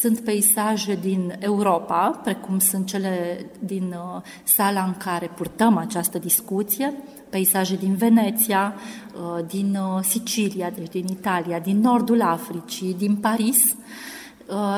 sunt 0.00 0.20
peisaje 0.20 0.98
din 1.02 1.36
Europa, 1.38 2.20
precum 2.24 2.58
sunt 2.58 2.86
cele 2.86 3.46
din 3.58 3.82
uh, 3.82 4.22
sala 4.44 4.82
în 4.82 4.94
care 4.94 5.30
purtăm 5.36 5.76
această 5.76 6.18
discuție, 6.18 6.92
peisaje 7.30 7.76
din 7.76 7.94
Veneția, 7.94 8.74
din 9.46 9.78
Sicilia, 10.02 10.70
deci 10.70 10.90
din 10.90 11.06
Italia, 11.10 11.58
din 11.58 11.80
nordul 11.80 12.22
Africii, 12.22 12.94
din 12.98 13.16
Paris, 13.16 13.58
Uh, 13.58 14.13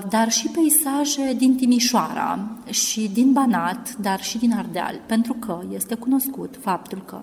dar 0.08 0.30
și 0.30 0.48
peisaje 0.48 1.34
din 1.36 1.56
Timișoara 1.56 2.38
și 2.70 3.10
din 3.12 3.32
Banat, 3.32 3.96
dar 4.00 4.22
și 4.22 4.38
din 4.38 4.52
Ardeal, 4.52 5.00
pentru 5.06 5.32
că 5.32 5.60
este 5.72 5.94
cunoscut 5.94 6.58
faptul 6.60 7.02
că 7.04 7.20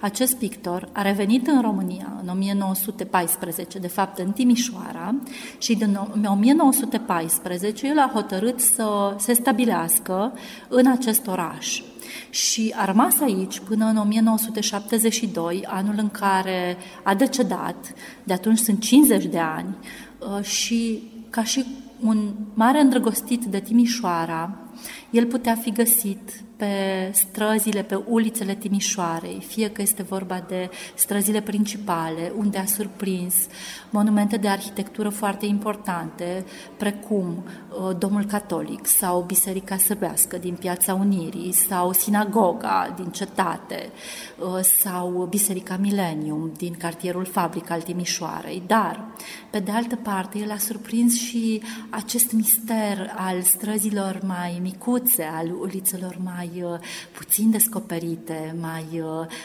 acest 0.00 0.36
pictor 0.36 0.88
a 0.92 1.02
revenit 1.02 1.46
în 1.46 1.60
România 1.60 2.20
în 2.22 2.28
1914, 2.28 3.78
de 3.78 3.88
fapt 3.88 4.18
în 4.18 4.30
Timișoara, 4.30 5.14
și 5.58 5.74
din 5.74 5.98
1914 6.24 7.86
el 7.86 7.98
a 7.98 8.10
hotărât 8.12 8.60
să 8.60 9.16
se 9.18 9.32
stabilească 9.32 10.32
în 10.68 10.86
acest 10.86 11.26
oraș. 11.26 11.82
Și 12.30 12.74
a 12.76 12.84
rămas 12.84 13.20
aici 13.20 13.60
până 13.60 13.86
în 13.86 13.96
1972, 13.96 15.64
anul 15.66 15.94
în 15.96 16.08
care 16.08 16.76
a 17.02 17.14
decedat, 17.14 17.92
de 18.24 18.32
atunci 18.32 18.58
sunt 18.58 18.80
50 18.80 19.24
de 19.24 19.38
ani, 19.38 19.76
uh, 20.18 20.44
și 20.44 21.11
ca 21.32 21.44
și 21.44 21.64
un 22.00 22.34
mare 22.54 22.80
îndrăgostit 22.80 23.44
de 23.44 23.60
Timișoara, 23.60 24.58
el 25.10 25.26
putea 25.26 25.54
fi 25.54 25.70
găsit 25.70 26.42
pe 26.62 27.10
străzile, 27.12 27.82
pe 27.82 27.94
ulițele 27.94 28.54
Timișoarei, 28.54 29.44
fie 29.46 29.70
că 29.70 29.82
este 29.82 30.02
vorba 30.02 30.44
de 30.48 30.70
străzile 30.94 31.40
principale, 31.40 32.32
unde 32.36 32.58
a 32.58 32.64
surprins 32.64 33.34
monumente 33.90 34.36
de 34.36 34.48
arhitectură 34.48 35.08
foarte 35.08 35.46
importante, 35.46 36.44
precum 36.76 37.44
uh, 37.44 37.96
Domul 37.98 38.24
Catolic 38.24 38.86
sau 38.86 39.22
Biserica 39.26 39.76
Săbească 39.76 40.36
din 40.36 40.54
Piața 40.54 40.94
Unirii 40.94 41.52
sau 41.52 41.92
Sinagoga 41.92 42.94
din 42.96 43.10
Cetate 43.10 43.90
uh, 44.38 44.60
sau 44.80 45.26
Biserica 45.30 45.76
Millennium 45.76 46.52
din 46.56 46.74
cartierul 46.78 47.24
Fabric 47.24 47.70
al 47.70 47.82
Timișoarei. 47.82 48.62
Dar, 48.66 49.04
pe 49.50 49.58
de 49.58 49.70
altă 49.70 49.96
parte, 49.96 50.38
el 50.38 50.50
a 50.50 50.58
surprins 50.58 51.20
și 51.20 51.62
acest 51.90 52.32
mister 52.32 53.14
al 53.16 53.40
străzilor 53.40 54.20
mai 54.26 54.58
micuțe, 54.62 55.30
al 55.36 55.54
ulițelor 55.60 56.16
mai 56.24 56.50
mai 56.60 56.78
puțin 57.12 57.50
descoperite, 57.50 58.56
mai 58.60 59.02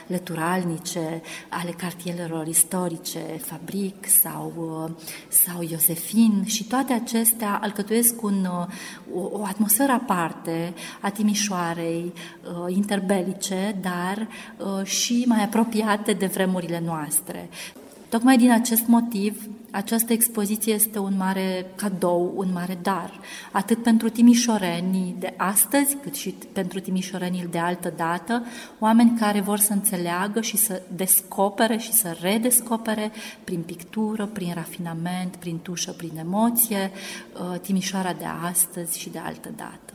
lăturalnice 0.08 1.22
ale 1.50 1.72
cartierelor 1.72 2.48
istorice, 2.48 3.20
Fabric 3.41 4.08
sau, 4.22 4.54
sau 5.28 5.62
Iosefin 5.70 6.43
și 6.46 6.63
toate 6.63 6.93
acestea 6.93 7.60
alcătuiesc 7.62 8.22
un, 8.22 8.46
o, 9.13 9.20
o 9.32 9.43
atmosferă 9.43 9.91
aparte 9.91 10.74
a 11.02 11.10
Timișoarei, 11.10 12.13
interbelice, 12.67 13.76
dar 13.82 14.28
și 14.84 15.24
mai 15.28 15.43
apropiate 15.43 16.13
de 16.13 16.26
vremurile 16.26 16.82
noastre. 16.86 17.50
Tocmai 18.10 18.38
din 18.38 18.52
acest 18.52 18.88
motiv, 18.88 19.50
această 19.71 20.13
expoziție 20.13 20.73
este 20.73 20.99
un 20.99 21.13
mare 21.17 21.65
cadou, 21.75 22.34
un 22.36 22.47
mare 22.53 22.77
dar, 22.82 23.19
atât 23.51 23.84
pentru 23.84 24.10
timișorenii 24.10 25.15
de 25.19 25.34
astăzi, 25.38 25.95
cât 25.95 26.15
și 26.15 26.36
pentru 26.51 26.80
timișorenii 26.80 27.47
de 27.51 27.58
altă 27.58 27.93
dată, 27.95 28.45
oameni 28.80 29.17
care 29.19 29.41
vor 29.41 29.58
să 29.58 29.73
înțeleagă 29.73 30.41
și 30.41 30.58
să 30.58 30.82
descopere 30.95 31.77
și 31.77 31.91
să 31.91 32.17
redescopere 32.21 33.12
prin 33.43 33.62
pictură, 33.62 34.25
prin 34.25 34.51
rafinament, 34.53 35.36
prin 35.36 35.60
tușă, 35.60 35.91
prin 35.91 36.17
emoție, 36.17 36.91
uh, 37.51 37.60
Timișoara 37.60 38.13
de 38.13 38.25
astăzi 38.43 38.99
și 38.99 39.10
de 39.10 39.19
altă 39.19 39.49
dată. 39.56 39.93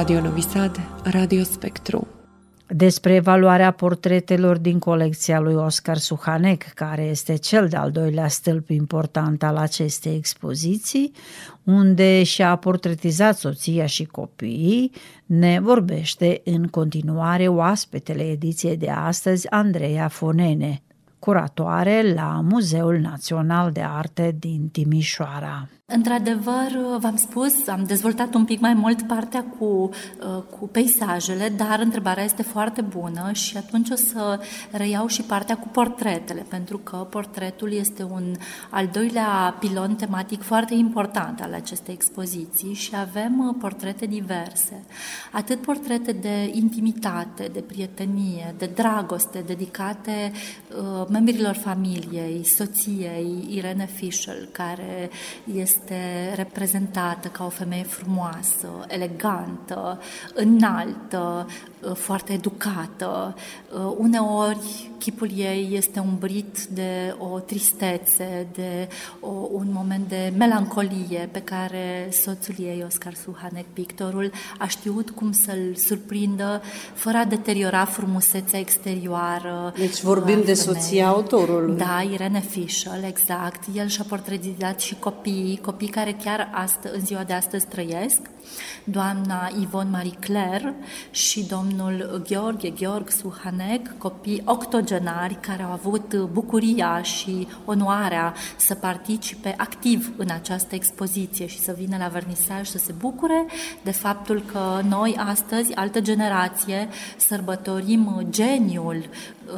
Radio 0.00 0.20
Novi 0.20 0.40
Sad, 0.40 0.80
Radio 1.02 1.42
Spectru. 1.42 2.06
Despre 2.68 3.14
evaluarea 3.14 3.70
portretelor 3.70 4.58
din 4.58 4.78
colecția 4.78 5.40
lui 5.40 5.54
Oscar 5.54 5.96
Suhanec, 5.96 6.62
care 6.62 7.02
este 7.02 7.36
cel 7.36 7.68
de-al 7.68 7.90
doilea 7.90 8.28
stâlp 8.28 8.68
important 8.70 9.42
al 9.42 9.56
acestei 9.56 10.16
expoziții, 10.16 11.12
unde 11.64 12.22
și-a 12.22 12.56
portretizat 12.56 13.36
soția 13.36 13.86
și 13.86 14.04
copiii, 14.04 14.92
ne 15.26 15.60
vorbește 15.62 16.40
în 16.44 16.66
continuare 16.66 17.48
oaspetele 17.48 18.22
ediției 18.22 18.76
de 18.76 18.90
astăzi, 18.90 19.50
Andreea 19.50 20.08
Fonene, 20.08 20.82
curatoare 21.18 22.12
la 22.14 22.40
Muzeul 22.48 22.98
Național 22.98 23.72
de 23.72 23.82
Arte 23.82 24.36
din 24.38 24.68
Timișoara. 24.68 25.68
Într-adevăr, 25.92 26.96
v-am 26.98 27.16
spus, 27.16 27.66
am 27.66 27.84
dezvoltat 27.84 28.34
un 28.34 28.44
pic 28.44 28.60
mai 28.60 28.74
mult 28.74 29.02
partea 29.02 29.44
cu, 29.58 29.64
uh, 29.64 30.42
cu 30.58 30.68
peisajele, 30.68 31.48
dar 31.48 31.80
întrebarea 31.80 32.24
este 32.24 32.42
foarte 32.42 32.80
bună 32.80 33.32
și 33.32 33.56
atunci 33.56 33.90
o 33.90 33.94
să 33.94 34.40
reiau 34.70 35.06
și 35.06 35.22
partea 35.22 35.56
cu 35.56 35.68
portretele, 35.68 36.46
pentru 36.48 36.78
că 36.78 36.96
portretul 36.96 37.72
este 37.72 38.02
un 38.02 38.34
al 38.70 38.86
doilea 38.92 39.56
pilon 39.58 39.94
tematic 39.94 40.42
foarte 40.42 40.74
important 40.74 41.40
al 41.40 41.54
acestei 41.54 41.94
expoziții 41.94 42.74
și 42.74 42.90
avem 42.96 43.48
uh, 43.48 43.54
portrete 43.60 44.06
diverse. 44.06 44.84
Atât 45.32 45.60
portrete 45.60 46.12
de 46.12 46.50
intimitate, 46.52 47.50
de 47.52 47.60
prietenie, 47.60 48.54
de 48.58 48.70
dragoste, 48.74 49.42
dedicate 49.46 50.32
uh, 50.32 51.06
membrilor 51.08 51.54
familiei, 51.54 52.44
soției 52.44 53.46
Irene 53.50 53.86
Fischel, 53.86 54.48
care 54.52 55.10
este 55.54 55.78
este 55.80 56.32
reprezentată 56.34 57.28
ca 57.28 57.44
o 57.44 57.48
femeie 57.48 57.82
frumoasă, 57.82 58.68
elegantă, 58.88 60.00
înaltă, 60.34 61.46
foarte 61.94 62.32
educată. 62.32 63.34
Uneori 63.96 64.90
chipul 64.98 65.30
ei 65.36 65.68
este 65.72 65.98
umbrit 66.00 66.64
de 66.64 67.14
o 67.18 67.38
tristețe, 67.38 68.46
de 68.52 68.88
o, 69.20 69.28
un 69.52 69.66
moment 69.72 70.08
de 70.08 70.32
melancolie 70.38 71.28
pe 71.32 71.40
care 71.42 72.08
soțul 72.10 72.54
ei, 72.58 72.84
Oscar 72.86 73.14
Suhanek, 73.14 73.64
pictorul, 73.72 74.30
a 74.58 74.66
știut 74.66 75.10
cum 75.10 75.32
să-l 75.32 75.74
surprindă 75.76 76.62
fără 76.94 77.16
a 77.16 77.24
deteriora 77.24 77.84
frumusețea 77.84 78.58
exterioară. 78.58 79.72
Deci 79.76 80.00
vorbim 80.00 80.42
de 80.44 80.54
soția 80.54 81.08
autorului. 81.08 81.76
Da, 81.76 82.06
Irene 82.12 82.40
Fischel, 82.40 83.04
exact. 83.06 83.62
El 83.74 83.86
și-a 83.86 84.04
portretizat 84.08 84.80
și 84.80 84.94
copiii, 84.98 85.60
copii 85.62 85.88
care 85.88 86.16
chiar 86.24 86.50
astă, 86.52 86.90
în 86.92 87.04
ziua 87.04 87.22
de 87.22 87.32
astăzi 87.32 87.66
trăiesc, 87.66 88.20
doamna 88.84 89.50
Ivon 89.60 89.90
Marie 89.90 90.16
Claire 90.20 90.74
și 91.10 91.44
domnul 91.44 91.69
Gheorghe 92.28 92.70
Gheorg 92.70 93.08
Suhanek, 93.08 93.98
copii 93.98 94.42
octogenari 94.44 95.38
care 95.40 95.62
au 95.62 95.70
avut 95.70 96.14
bucuria 96.14 97.02
și 97.02 97.48
onoarea 97.64 98.34
să 98.56 98.74
participe 98.74 99.54
activ 99.56 100.12
în 100.16 100.28
această 100.30 100.74
expoziție 100.74 101.46
și 101.46 101.58
să 101.58 101.74
vină 101.78 101.96
la 101.96 102.08
vernisaj 102.08 102.68
să 102.68 102.78
se 102.78 102.94
bucure 102.98 103.46
de 103.82 103.90
faptul 103.90 104.42
că 104.52 104.80
noi 104.88 105.16
astăzi, 105.18 105.74
altă 105.74 106.00
generație, 106.00 106.88
sărbătorim 107.16 108.26
geniul 108.30 109.04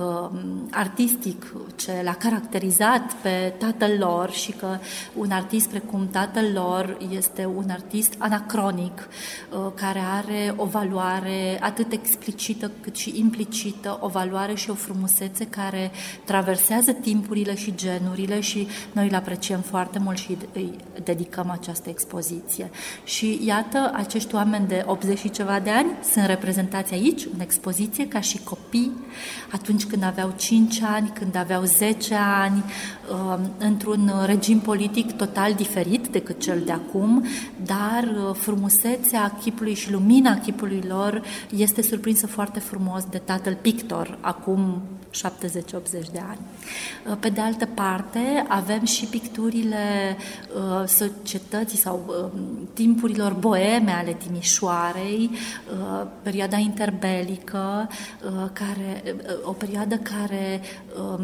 uh, 0.01 0.39
artistic 0.71 1.55
ce 1.77 2.01
l-a 2.05 2.15
caracterizat 2.15 3.13
pe 3.23 3.55
tatăl 3.59 3.97
lor 3.99 4.31
și 4.31 4.53
că 4.53 4.79
un 5.17 5.31
artist 5.31 5.69
precum 5.69 6.09
tatăl 6.11 6.53
lor 6.55 6.97
este 7.11 7.51
un 7.57 7.71
artist 7.71 8.15
anacronic 8.19 9.09
uh, 9.51 9.73
care 9.75 10.01
are 10.17 10.55
o 10.57 10.65
valoare 10.65 11.59
atât 11.61 11.93
explicită 11.93 12.71
cât 12.81 12.97
și 12.97 13.13
implicită, 13.19 13.99
o 14.01 14.09
valoare 14.09 14.55
și 14.55 14.71
o 14.71 14.75
frumusețe 14.75 15.47
care 15.47 15.91
traversează 16.25 16.93
timpurile 16.93 17.55
și 17.55 17.75
genurile 17.75 18.41
și 18.41 18.67
noi 18.93 19.09
îl 19.09 19.15
apreciem 19.15 19.61
foarte 19.61 19.99
mult 19.99 20.19
și 20.19 20.37
îi 20.53 20.77
dedicăm 21.05 21.51
această 21.51 21.89
expoziție. 21.89 22.71
Și 23.05 23.41
iată, 23.45 23.91
acești 23.95 24.35
oameni 24.35 24.67
de 24.67 24.85
80 24.87 25.19
și 25.19 25.31
ceva 25.31 25.61
de 25.61 25.71
ani 25.71 25.91
sunt 26.13 26.27
reprezentați 26.27 26.95
aici, 26.95 27.27
în 27.35 27.41
expoziție, 27.41 28.09
ca 28.09 28.21
și 28.21 28.39
copii, 28.45 28.93
atunci 29.53 29.82
când 29.87 30.03
aveau 30.03 30.35
5 30.37 30.83
ani, 30.83 31.11
când 31.15 31.37
aveau 31.37 31.63
10 31.63 32.15
ani, 32.15 32.59
um, 32.59 33.02
într-un 33.59 34.13
regim 34.27 34.61
politic 34.61 35.17
total 35.17 35.55
diferit 35.55 36.07
decât 36.07 36.41
cel 36.41 36.63
de 36.65 36.73
acum, 36.73 37.25
dar 37.65 38.05
uh, 38.05 38.35
frumusețea 38.35 39.39
chipului 39.43 39.75
și 39.75 39.93
lumina 39.93 40.39
chipului 40.39 40.85
lor 40.89 41.23
este 41.57 41.83
surprinsă 41.83 42.27
foarte 42.27 42.61
frumos 42.61 43.05
de 43.11 43.19
tatăl 43.19 43.57
pictor, 43.61 44.19
acum 44.21 44.83
70-80 45.11 45.13
de 46.13 46.23
ani. 46.29 46.39
Uh, 47.07 47.17
pe 47.21 47.29
de 47.29 47.41
altă 47.41 47.69
parte, 47.75 48.45
avem 48.49 48.85
și 48.85 49.05
picturile 49.07 50.17
uh, 50.57 50.89
societății 50.89 51.79
sau 51.79 52.31
timpurilor 52.73 53.33
boeme 53.33 53.91
ale 53.91 54.13
Timișoarei, 54.13 55.31
perioada 56.23 56.57
interbelică, 56.57 57.89
care, 58.53 59.03
o 59.43 59.53
perioadă 59.53 59.97
care 59.97 60.61
um, 60.99 61.23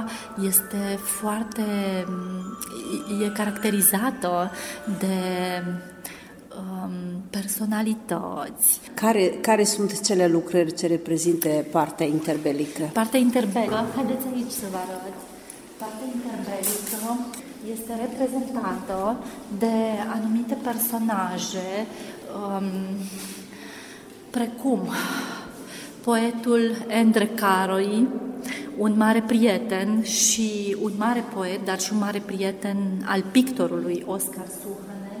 cumva 0.00 0.46
este 0.48 0.98
foarte 1.02 1.62
e 3.24 3.28
caracterizată 3.28 4.50
de 4.98 5.16
um, 6.58 7.22
personalități. 7.30 8.80
Care, 8.94 9.26
care 9.26 9.64
sunt 9.64 10.00
cele 10.00 10.26
lucrări 10.26 10.74
ce 10.74 10.86
reprezintă 10.86 11.48
partea 11.70 12.06
interbelică? 12.06 12.82
Partea 12.92 13.18
interbelică, 13.18 13.84
haideți 13.94 14.26
aici 14.34 14.50
să 14.50 14.64
vă 14.70 14.76
arăt. 14.76 15.14
Partea 15.78 16.06
interbelică 16.14 17.26
este 17.72 17.92
reprezentată 17.94 19.16
de 19.58 19.76
anumite 20.14 20.56
personaje 20.62 21.86
um, 22.36 22.64
precum 24.30 24.88
poetul 26.04 26.84
Endre 26.88 27.26
Caroi, 27.26 28.08
un 28.78 28.94
mare 28.96 29.22
prieten 29.26 30.02
și 30.02 30.76
un 30.82 30.92
mare 30.96 31.24
poet, 31.34 31.64
dar 31.64 31.80
și 31.80 31.92
un 31.92 31.98
mare 31.98 32.22
prieten 32.26 32.76
al 33.04 33.24
pictorului 33.30 34.04
Oscar 34.06 34.46
Suhane, 34.60 35.16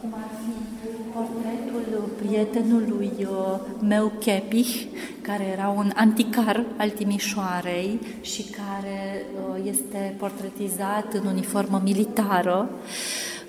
cum 0.00 0.14
ar 0.14 0.30
fi 0.44 0.66
portretul 1.12 2.08
prietenului 2.22 3.12
uh, 3.20 3.60
meu 3.88 4.12
Chepich, 4.18 4.82
care 5.20 5.44
era 5.44 5.68
un 5.68 5.90
anticar 5.94 6.64
al 6.76 6.90
Timișoarei 6.90 8.00
și 8.20 8.42
care 8.42 9.26
uh, 9.34 9.60
este 9.64 10.14
portretizat 10.18 11.12
în 11.12 11.26
uniformă 11.26 11.80
militară. 11.84 12.70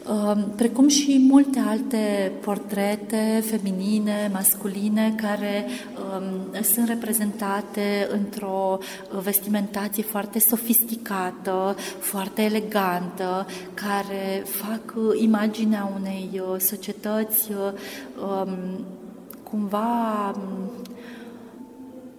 Um, 0.09 0.51
precum 0.55 0.87
și 0.87 1.25
multe 1.29 1.59
alte 1.59 2.31
portrete 2.41 3.43
feminine, 3.45 4.29
masculine, 4.33 5.13
care 5.21 5.65
um, 5.65 6.61
sunt 6.63 6.87
reprezentate 6.87 8.07
într-o 8.11 8.77
vestimentație 9.23 10.03
foarte 10.03 10.39
sofisticată, 10.39 11.75
foarte 11.99 12.41
elegantă, 12.41 13.45
care 13.73 14.43
fac 14.45 14.93
imaginea 15.19 15.91
unei 15.99 16.29
uh, 16.33 16.59
societăți 16.59 17.51
um, 17.51 18.85
cumva 19.43 20.35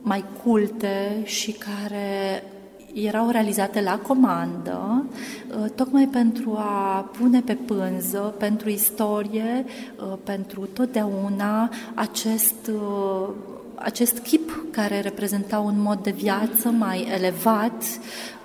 mai 0.02 0.24
culte 0.42 1.22
și 1.24 1.52
care 1.52 2.42
erau 3.04 3.30
realizate 3.30 3.80
la 3.80 3.98
comandă, 3.98 5.04
tocmai 5.74 6.08
pentru 6.12 6.56
a 6.56 7.10
pune 7.18 7.40
pe 7.40 7.54
pânză, 7.54 8.34
pentru 8.38 8.68
istorie, 8.68 9.64
pentru 10.24 10.68
totdeauna 10.72 11.70
acest 11.94 12.70
acest 13.78 14.18
chip 14.18 14.64
care 14.70 15.00
reprezenta 15.00 15.58
un 15.58 15.80
mod 15.80 16.02
de 16.02 16.10
viață 16.10 16.68
mai 16.68 17.08
elevat, 17.14 17.84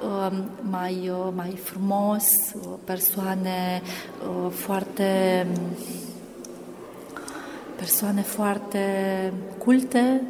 um, 0.04 0.46
mai, 0.70 1.12
uh, 1.12 1.32
mai 1.36 1.60
frumos, 1.64 2.24
uh, 2.56 2.74
persoane 2.84 3.82
uh, 4.28 4.52
foarte 4.52 5.48
persoane 7.76 8.22
foarte 8.22 8.80
culte, 9.58 10.22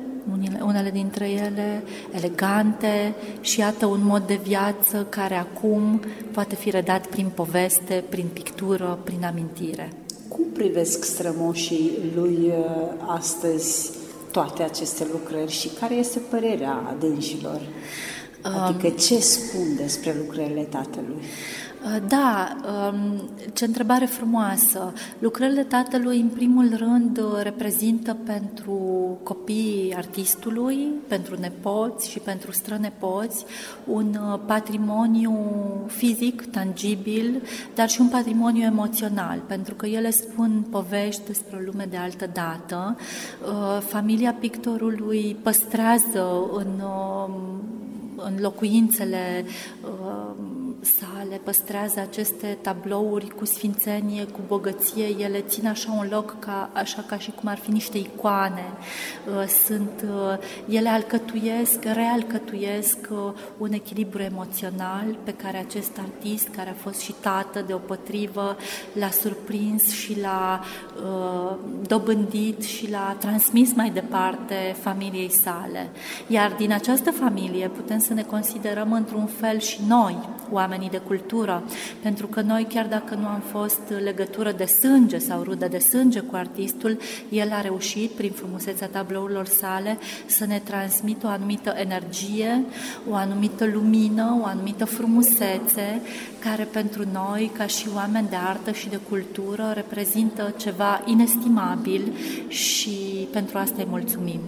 unele 0.66 0.90
dintre 0.92 1.30
ele 1.30 1.84
elegante 2.12 3.14
și 3.42 3.60
iată 3.60 3.86
un 3.86 4.00
mod 4.04 4.28
de 4.28 4.40
viață 4.44 5.06
care 5.10 5.36
acum 5.36 6.02
poate 6.32 6.56
fi 6.56 6.70
redat 6.70 7.08
prin 7.08 7.32
poveste, 7.34 8.04
prin 8.10 8.26
pictură, 8.34 9.00
prin 9.04 9.24
amintire. 9.26 9.94
Cum 10.28 10.46
privesc 10.54 11.04
strămoșii 11.04 11.92
lui 12.16 12.54
astăzi 13.08 13.90
toate 14.32 14.64
aceste 14.64 15.08
lucrări 15.12 15.52
și 15.52 15.70
care 15.80 15.94
este 15.94 16.20
părerea 16.20 16.96
dânșilor? 17.00 17.62
Adică 18.44 18.88
um, 18.88 18.96
ce 18.96 19.20
spun 19.20 19.76
despre 19.76 20.16
lucrările 20.18 20.62
tatălui? 20.62 21.22
Uh, 21.84 21.98
da, 22.08 22.58
um, 22.92 23.30
ce 23.54 23.66
întrebare 23.66 24.06
frumoasă. 24.06 24.94
Lucrările 25.20 25.64
tatălui, 25.64 26.20
în 26.20 26.28
primul 26.28 26.76
rând, 26.78 27.18
uh, 27.18 27.42
reprezintă 27.42 28.18
pentru 28.26 28.80
copiii 29.24 29.94
artistului, 29.96 30.92
pentru 31.08 31.40
nepoți 31.40 32.10
și 32.10 32.20
pentru 32.20 32.52
strănepoți, 32.52 33.46
un 33.86 34.18
uh, 34.32 34.40
patrimoniu 34.46 35.38
fizic, 35.88 36.46
tangibil, 36.52 37.42
dar 37.76 37.90
și 37.90 38.02
un 38.02 38.08
patrimoniu 38.08 38.64
emoțional, 38.64 39.42
pentru 39.48 39.74
că 39.74 39.86
ele 39.86 40.10
spun 40.10 40.66
povești 40.70 41.22
despre 41.28 41.58
o 41.58 41.64
lume 41.66 41.88
de 41.90 41.98
altă 41.98 42.30
dată. 42.34 42.98
Familia 43.88 44.36
pictorului 44.40 45.38
păstrează 45.44 46.50
în, 46.56 46.82
în 48.16 48.38
locuințele 48.40 49.46
sale 50.84 51.42
păstrează 51.44 52.00
aceste 52.00 52.58
tablouri 52.62 53.28
cu 53.28 53.46
sfințenie, 53.46 54.24
cu 54.26 54.40
bogăție, 54.48 55.16
ele 55.20 55.40
țin 55.40 55.68
așa 55.68 55.92
un 55.92 56.08
loc 56.12 56.40
ca, 56.40 56.70
așa 56.74 57.04
ca 57.08 57.18
și 57.18 57.32
cum 57.32 57.50
ar 57.50 57.58
fi 57.58 57.72
niște 57.72 57.98
icoane. 57.98 58.64
Uh, 59.28 59.48
sunt, 59.66 60.04
uh, 60.04 60.38
ele 60.76 60.90
alcătuiesc, 60.90 61.84
realcătuiesc 61.84 62.98
uh, 63.10 63.18
un 63.58 63.72
echilibru 63.72 64.22
emoțional 64.22 65.18
pe 65.24 65.34
care 65.34 65.58
acest 65.58 65.98
artist, 65.98 66.48
care 66.56 66.70
a 66.70 66.82
fost 66.82 67.00
și 67.00 67.14
tată 67.22 67.64
de 67.68 67.74
o 67.74 67.78
potrivă, 67.78 68.58
l-a 68.94 69.10
surprins 69.10 69.92
și 69.92 70.20
l-a 70.20 70.62
dobândit 71.88 72.64
și 72.64 72.90
l-a 72.90 73.16
transmis 73.20 73.74
mai 73.74 73.90
departe 73.90 74.76
familiei 74.82 75.30
sale. 75.30 75.90
Iar 76.28 76.52
din 76.58 76.72
această 76.72 77.12
familie 77.12 77.68
putem 77.68 78.00
să 78.00 78.14
ne 78.14 78.24
considerăm 78.24 78.92
într-un 78.92 79.26
fel 79.26 79.60
și 79.60 79.80
noi, 79.88 80.18
oamenii 80.74 81.00
de 81.00 81.08
cultură, 81.08 81.64
pentru 82.02 82.28
că 82.28 82.42
noi, 82.42 82.68
chiar 82.70 82.88
dacă 82.88 83.16
nu 83.16 83.28
am 83.28 83.42
fost 83.52 83.82
legătură 84.04 84.52
de 84.52 84.66
sânge 84.66 85.18
sau 85.18 85.44
rudă 85.44 85.68
de 85.68 85.78
sânge 85.78 86.20
cu 86.20 86.36
artistul, 86.36 86.98
el 87.30 87.52
a 87.52 87.62
reușit, 87.62 88.12
prin 88.12 88.32
frumusețea 88.32 88.88
tablourilor 88.88 89.46
sale, 89.46 89.98
să 90.26 90.46
ne 90.46 90.62
transmită 90.64 91.28
o 91.28 91.30
anumită 91.30 91.74
energie, 91.78 92.64
o 93.10 93.16
anumită 93.16 93.66
lumină, 93.74 94.40
o 94.42 94.46
anumită 94.46 94.86
frumusețe, 94.86 96.02
care 96.40 96.64
pentru 96.64 97.04
noi, 97.12 97.52
ca 97.58 97.66
și 97.66 97.88
oameni 97.96 98.30
de 98.30 98.36
artă 98.36 98.72
și 98.72 98.90
de 98.90 99.00
cultură, 99.10 99.72
reprezintă 99.74 100.54
ceva 100.58 101.02
inestimabil 101.06 102.14
și 102.48 103.28
pentru 103.32 103.58
asta 103.58 103.76
îi 103.78 103.88
mulțumim. 103.90 104.40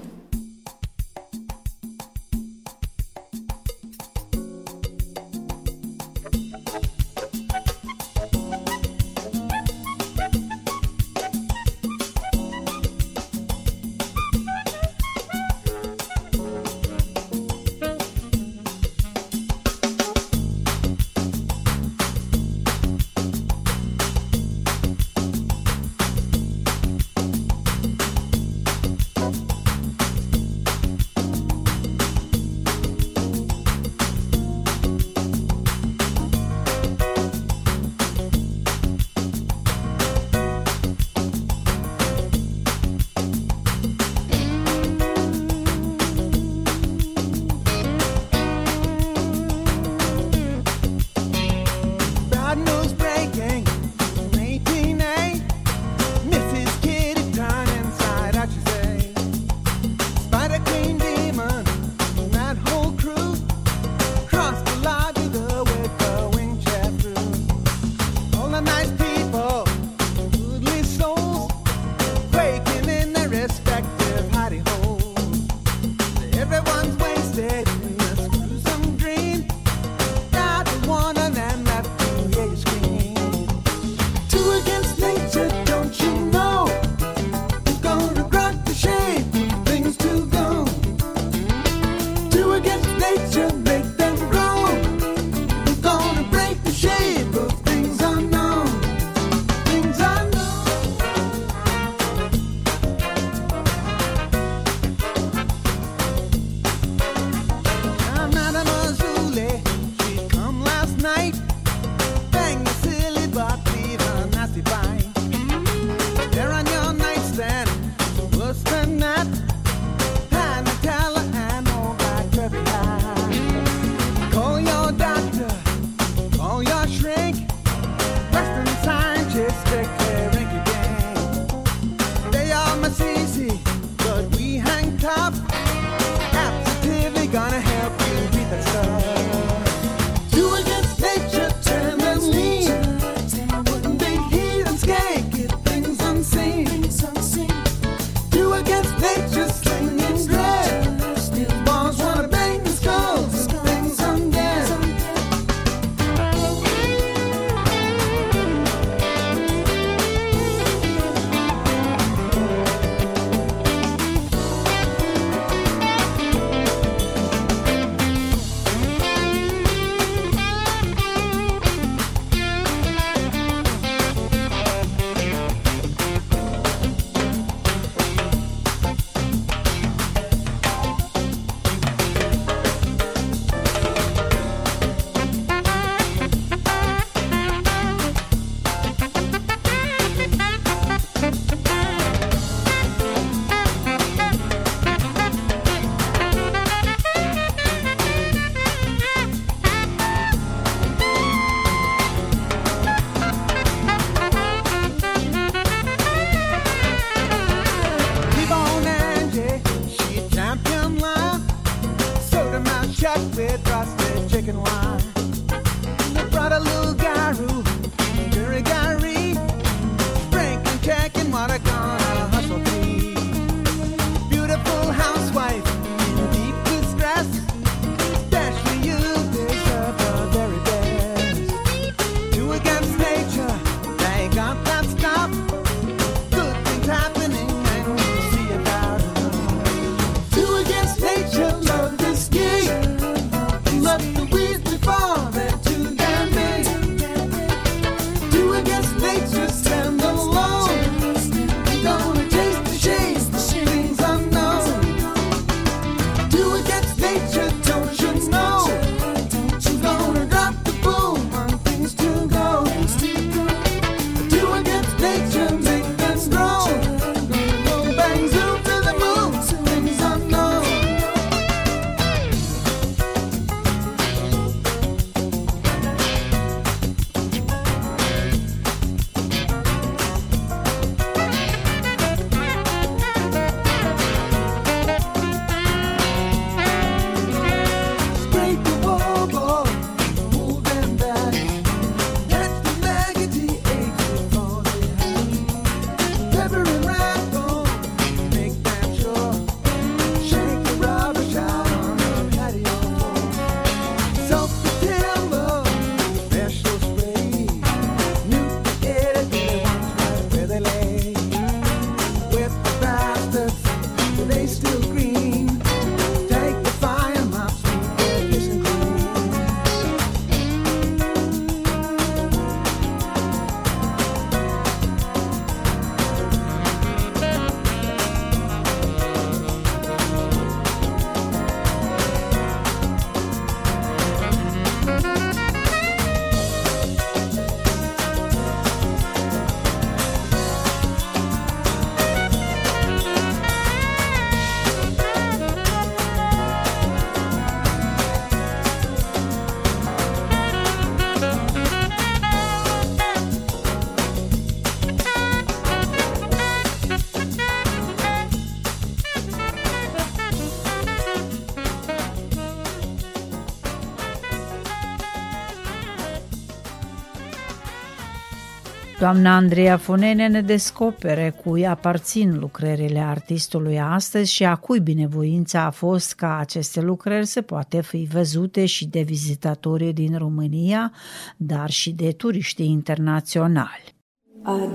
Doamna 369.06 369.36
Andreea 369.36 369.78
Fonene 369.78 370.28
ne 370.28 370.42
descopere 370.42 371.36
cui 371.44 371.68
aparțin 371.68 372.38
lucrările 372.40 373.00
artistului 373.00 373.80
astăzi 373.80 374.32
și 374.32 374.46
a 374.46 374.56
cui 374.56 374.80
binevoința 374.80 375.66
a 375.66 375.70
fost 375.70 376.14
ca 376.14 376.38
aceste 376.40 376.82
lucrări 376.82 377.26
să 377.26 377.42
poate 377.42 377.82
fi 377.82 378.08
văzute 378.14 378.66
și 378.66 378.88
de 378.88 379.02
vizitatorii 379.02 379.94
din 379.94 380.18
România, 380.18 380.92
dar 381.38 381.70
și 381.70 381.92
de 381.92 382.12
turiștii 382.12 382.70
internaționali. 382.70 383.96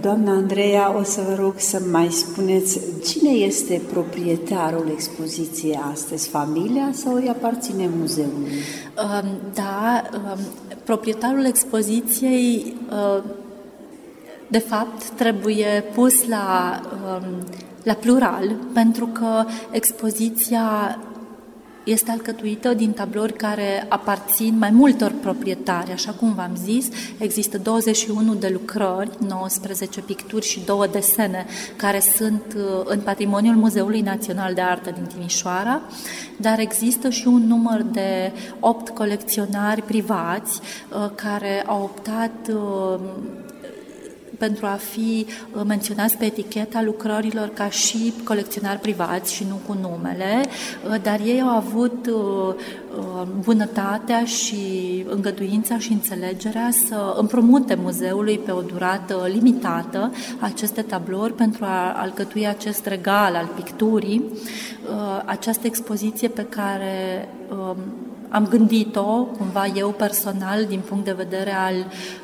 Doamna 0.01 0.33
Andreea, 0.33 0.97
o 0.99 1.03
să 1.03 1.21
vă 1.29 1.35
rog 1.43 1.55
să 1.57 1.83
mai 1.91 2.09
spuneți 2.11 2.81
cine 3.05 3.31
este 3.31 3.81
proprietarul 3.93 4.89
expoziției 4.93 5.79
astăzi, 5.93 6.29
familia 6.29 6.91
sau 6.93 7.15
îi 7.15 7.29
aparține 7.29 7.89
muzeului? 7.99 8.51
Da, 9.55 10.03
proprietarul 10.85 11.45
expoziției 11.45 12.77
de 14.51 14.59
fapt, 14.59 15.09
trebuie 15.09 15.85
pus 15.95 16.27
la, 16.27 16.81
la 17.83 17.95
plural, 17.95 18.57
pentru 18.73 19.07
că 19.07 19.45
expoziția 19.71 20.99
este 21.85 22.11
alcătuită 22.11 22.75
din 22.75 22.93
tablouri 22.93 23.33
care 23.33 23.87
aparțin 23.89 24.59
mai 24.59 24.71
multor 24.71 25.13
proprietari. 25.21 25.93
Așa 25.93 26.13
cum 26.13 26.35
v-am 26.35 26.57
zis, 26.65 26.89
există 27.19 27.59
21 27.59 28.35
de 28.35 28.49
lucrări, 28.53 29.11
19 29.29 30.01
picturi 30.01 30.47
și 30.47 30.65
două 30.65 30.87
desene 30.87 31.47
care 31.77 32.01
sunt 32.17 32.43
uh, 32.57 32.63
în 32.85 33.01
patrimoniul 33.01 33.57
Muzeului 33.57 34.01
Național 34.01 34.55
de 34.55 34.61
Artă 34.61 34.91
din 34.91 35.05
Timișoara, 35.05 35.81
dar 36.37 36.59
există 36.59 37.11
și 37.11 37.27
un 37.27 37.47
număr 37.47 37.83
de 37.83 38.33
8 38.61 38.89
colecționari 38.89 39.83
privați 39.83 40.61
uh, 40.61 41.11
care 41.15 41.65
au 41.67 41.83
optat 41.83 42.55
uh, 42.55 43.01
pentru 44.41 44.67
a 44.67 44.79
fi 44.91 45.27
uh, 45.27 45.63
menționați 45.67 46.17
pe 46.17 46.25
eticheta 46.25 46.83
lucrărilor 46.83 47.49
ca 47.49 47.69
și 47.69 48.13
colecționari 48.25 48.81
privați 48.81 49.35
și 49.35 49.47
nu 49.49 49.61
cu 49.67 49.79
numele, 49.81 50.43
uh, 50.89 51.03
dar 51.03 51.21
ei 51.25 51.41
au 51.41 51.49
avut 51.49 52.07
uh, 52.07 52.55
bunătatea 53.45 54.25
și 54.25 54.57
îngăduința 55.09 55.79
și 55.79 55.93
înțelegerea 55.93 56.69
să 56.87 57.15
împrumute 57.19 57.75
muzeului 57.75 58.39
pe 58.39 58.51
o 58.51 58.61
durată 58.61 59.29
limitată 59.33 60.13
aceste 60.39 60.83
tablouri 60.83 61.33
pentru 61.33 61.65
a 61.65 61.93
alcătui 61.93 62.47
acest 62.47 62.87
regal 62.87 63.35
al 63.35 63.51
picturii, 63.55 64.25
această 65.25 65.67
expoziție 65.67 66.29
pe 66.29 66.43
care 66.43 67.29
um, 67.51 67.77
am 68.31 68.47
gândit-o 68.47 69.25
cumva 69.25 69.67
eu 69.67 69.89
personal 69.89 70.65
din 70.65 70.81
punct 70.89 71.05
de 71.05 71.13
vedere 71.13 71.55
al 71.55 71.75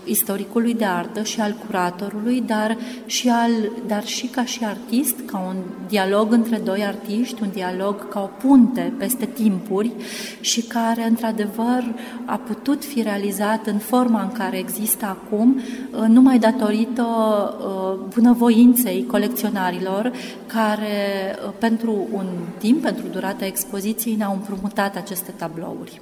istoricului 0.04 0.74
de 0.74 0.84
artă 0.84 1.22
și 1.22 1.40
al 1.40 1.56
curatorului, 1.66 2.42
dar 2.46 2.76
și, 3.06 3.28
al, 3.28 3.50
dar 3.86 4.04
și 4.04 4.26
ca 4.26 4.44
și 4.44 4.64
artist, 4.64 5.14
ca 5.26 5.38
un 5.38 5.56
dialog 5.88 6.32
între 6.32 6.56
doi 6.56 6.84
artiști, 6.84 7.42
un 7.42 7.50
dialog 7.52 8.08
ca 8.08 8.20
o 8.20 8.46
punte 8.46 8.92
peste 8.98 9.26
timpuri 9.26 9.92
și 10.40 10.62
care 10.62 11.06
într-adevăr 11.06 11.84
a 12.24 12.36
putut 12.36 12.84
fi 12.84 13.02
realizat 13.02 13.66
în 13.66 13.78
forma 13.78 14.22
în 14.22 14.32
care 14.32 14.58
există 14.58 15.04
acum, 15.04 15.56
uh, 15.56 16.00
numai 16.08 16.38
datorită 16.38 17.04
uh, 17.04 18.06
bunăvoinței 18.14 19.06
colecționarilor 19.06 20.12
care 20.46 21.36
uh, 21.46 21.52
pentru 21.58 22.08
un 22.12 22.26
timp, 22.58 22.82
pentru 22.82 23.06
durata 23.12 23.46
expoziției, 23.46 24.14
ne-au 24.14 24.32
împrumutat 24.32 24.96
aceste 24.96 25.30
tablouri. 25.36 25.95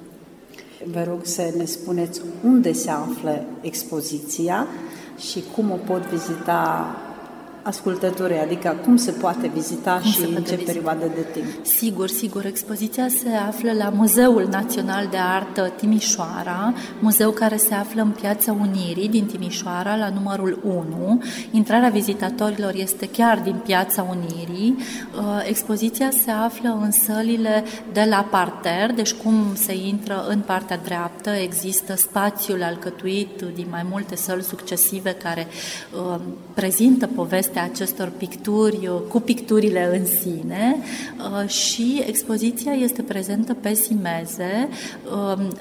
Vă 0.91 1.03
rog 1.07 1.19
să 1.25 1.53
ne 1.57 1.65
spuneți 1.65 2.21
unde 2.43 2.73
se 2.73 2.89
află 2.89 3.43
expoziția 3.61 4.67
și 5.17 5.43
cum 5.55 5.71
o 5.71 5.75
pot 5.75 6.01
vizita 6.01 6.95
ascultătorii, 7.65 8.37
adică 8.37 8.75
cum 8.83 8.95
se 8.95 9.11
poate 9.11 9.47
vizita 9.47 9.99
cum 10.01 10.11
și 10.11 10.21
în 10.21 10.43
ce 10.43 10.55
vizita? 10.55 10.71
perioadă 10.71 11.05
de 11.15 11.25
timp? 11.33 11.65
Sigur, 11.65 12.07
sigur. 12.07 12.45
Expoziția 12.45 13.07
se 13.07 13.29
află 13.47 13.71
la 13.71 13.89
Muzeul 13.89 14.47
Național 14.51 15.07
de 15.11 15.17
Artă 15.17 15.71
Timișoara, 15.77 16.73
muzeu 16.99 17.31
care 17.31 17.57
se 17.57 17.73
află 17.73 18.01
în 18.01 18.09
Piața 18.09 18.51
Unirii 18.51 19.09
din 19.09 19.25
Timișoara, 19.25 19.95
la 19.95 20.09
numărul 20.09 20.59
1. 20.63 21.21
Intrarea 21.51 21.89
vizitatorilor 21.89 22.73
este 22.75 23.09
chiar 23.09 23.39
din 23.39 23.55
Piața 23.65 24.05
Unirii. 24.09 24.75
Uh, 24.77 25.45
expoziția 25.47 26.09
se 26.23 26.31
află 26.31 26.79
în 26.81 26.91
sălile 26.91 27.63
de 27.93 28.05
la 28.09 28.27
parter, 28.29 28.93
deci 28.93 29.13
cum 29.13 29.35
se 29.53 29.75
intră 29.87 30.25
în 30.27 30.39
partea 30.39 30.77
dreaptă, 30.77 31.29
există 31.29 31.95
spațiul 31.95 32.63
alcătuit 32.63 33.41
din 33.55 33.67
mai 33.69 33.85
multe 33.89 34.15
săli 34.15 34.43
succesive 34.43 35.11
care 35.11 35.47
uh, 36.11 36.19
prezintă 36.53 37.07
povestea 37.07 37.53
povestea 37.55 37.83
acestor 37.83 38.11
picturi 38.17 38.87
uh, 38.87 39.01
cu 39.09 39.19
picturile 39.19 39.97
în 39.97 40.05
sine. 40.05 40.75
Uh, 41.17 41.49
și 41.49 42.03
expoziția 42.07 42.71
este 42.71 43.01
prezentă 43.01 43.53
pe 43.53 43.73
simeze. 43.73 44.69
Um, 45.11 45.53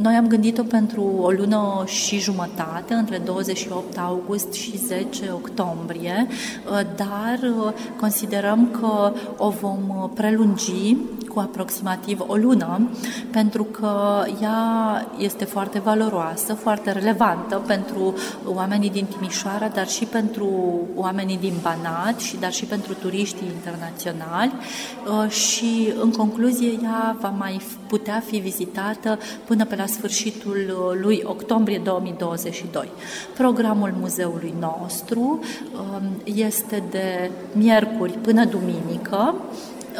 noi 0.00 0.14
am 0.14 0.26
gândit-o 0.26 0.62
pentru 0.62 1.02
o 1.20 1.30
lună 1.30 1.82
și 1.86 2.18
jumătate, 2.18 2.94
între 2.94 3.20
28 3.24 3.98
august 3.98 4.52
și 4.52 4.78
10 4.78 5.30
octombrie, 5.32 6.26
uh, 6.28 6.80
dar 6.96 7.52
considerăm 8.00 8.68
că 8.80 9.12
o 9.36 9.48
vom 9.48 10.10
prelungi 10.14 10.96
cu 11.34 11.40
aproximativ 11.40 12.20
o 12.26 12.34
lună, 12.34 12.88
pentru 13.30 13.64
că 13.64 14.24
ea 14.42 15.06
este 15.18 15.44
foarte 15.44 15.78
valoroasă, 15.78 16.54
foarte 16.54 16.92
relevantă 16.92 17.62
pentru 17.66 18.14
oamenii 18.46 18.90
din 18.90 19.04
Timișoara, 19.04 19.68
dar 19.68 19.88
și 19.88 20.04
pentru 20.04 20.48
oamenii 20.94 21.38
din 21.38 21.52
Banat, 21.62 22.20
și 22.20 22.36
dar 22.36 22.52
și 22.52 22.64
pentru 22.64 22.94
turiștii 22.94 23.52
internaționali. 23.54 24.52
Uh, 24.52 25.30
și 25.30 25.92
în 26.00 26.10
concluzie 26.10 26.78
ea 26.82 27.16
va 27.20 27.28
mai 27.28 27.60
putea 27.86 28.22
fi 28.26 28.36
vizitată 28.36 29.18
până 29.44 29.64
pe 29.64 29.76
la 29.76 29.83
sfârșitul 29.86 30.56
uh, 30.68 31.00
lui 31.00 31.22
octombrie 31.24 31.80
2022. 31.84 32.88
Programul 33.36 33.94
muzeului 34.00 34.54
nostru 34.60 35.40
um, 35.74 36.22
este 36.24 36.82
de 36.90 37.30
miercuri 37.52 38.12
până 38.12 38.44
duminică, 38.44 39.34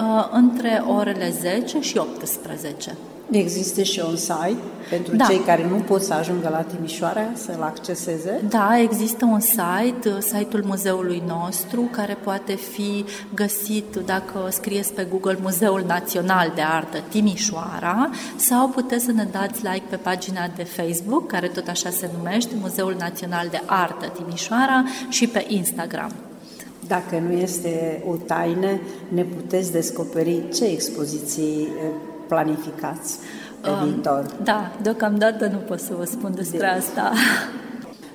Uh, 0.00 0.28
între 0.32 0.82
orele 0.86 1.30
10 1.40 1.80
și 1.80 1.98
18. 1.98 2.96
Există 3.30 3.82
și 3.82 4.02
un 4.08 4.16
site 4.16 4.56
pentru 4.90 5.16
da. 5.16 5.24
cei 5.24 5.38
care 5.38 5.66
nu 5.68 5.76
pot 5.76 6.02
să 6.02 6.14
ajungă 6.14 6.48
la 6.48 6.60
Timișoara 6.60 7.20
să-l 7.34 7.62
acceseze? 7.62 8.40
Da, 8.48 8.78
există 8.80 9.24
un 9.24 9.40
site, 9.40 10.08
uh, 10.08 10.18
site-ul 10.20 10.64
muzeului 10.66 11.22
nostru, 11.26 11.80
care 11.80 12.16
poate 12.24 12.54
fi 12.54 13.04
găsit 13.34 13.96
dacă 14.06 14.48
scrieți 14.50 14.92
pe 14.92 15.06
Google 15.10 15.38
Muzeul 15.42 15.84
Național 15.86 16.52
de 16.54 16.62
Artă 16.62 16.98
Timișoara 17.08 18.10
sau 18.36 18.68
puteți 18.68 19.04
să 19.04 19.12
ne 19.12 19.26
dați 19.30 19.62
like 19.62 19.84
pe 19.88 19.96
pagina 19.96 20.50
de 20.56 20.64
Facebook, 20.64 21.26
care 21.26 21.46
tot 21.46 21.68
așa 21.68 21.90
se 21.90 22.10
numește, 22.16 22.54
Muzeul 22.60 22.94
Național 22.98 23.48
de 23.50 23.60
Artă 23.66 24.12
Timișoara 24.16 24.84
și 25.08 25.26
pe 25.26 25.44
Instagram. 25.48 26.12
Dacă 26.86 27.22
nu 27.28 27.32
este 27.32 28.02
o 28.08 28.14
taină, 28.14 28.80
ne 29.08 29.22
puteți 29.22 29.72
descoperi 29.72 30.42
ce 30.54 30.64
expoziții 30.64 31.68
eh, 31.82 32.12
planificați 32.34 33.18
pe 33.60 33.68
um, 33.68 33.82
viitor. 33.82 34.26
Da, 34.42 34.70
deocamdată 34.82 35.46
nu 35.46 35.56
pot 35.56 35.80
să 35.80 35.92
vă 35.98 36.04
spun 36.04 36.34
despre 36.34 36.58
de... 36.58 36.66
asta. 36.66 37.12